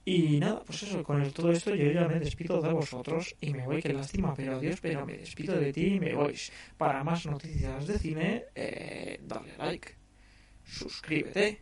Y 0.06 0.40
nada, 0.40 0.64
pues 0.66 0.84
eso, 0.84 1.04
con 1.04 1.30
todo 1.34 1.52
esto 1.52 1.76
yo 1.76 1.92
ya 1.92 2.08
me 2.08 2.20
despido 2.20 2.62
de 2.62 2.72
vosotros 2.72 3.36
y 3.42 3.52
me 3.54 3.66
voy, 3.66 3.82
qué 3.82 3.92
lástima, 3.92 4.34
pero 4.34 4.56
adiós, 4.56 4.80
pero 4.82 5.06
me 5.06 5.18
despido 5.18 5.56
de 5.60 5.74
ti 5.74 5.96
y 5.96 6.00
me 6.00 6.16
voy. 6.16 6.36
Para 6.78 7.04
más 7.04 7.26
noticias 7.26 7.86
de 7.88 8.00
cine, 8.00 8.46
eh, 8.56 9.20
dale 9.24 9.58
like, 9.58 9.96
suscríbete 10.66 11.62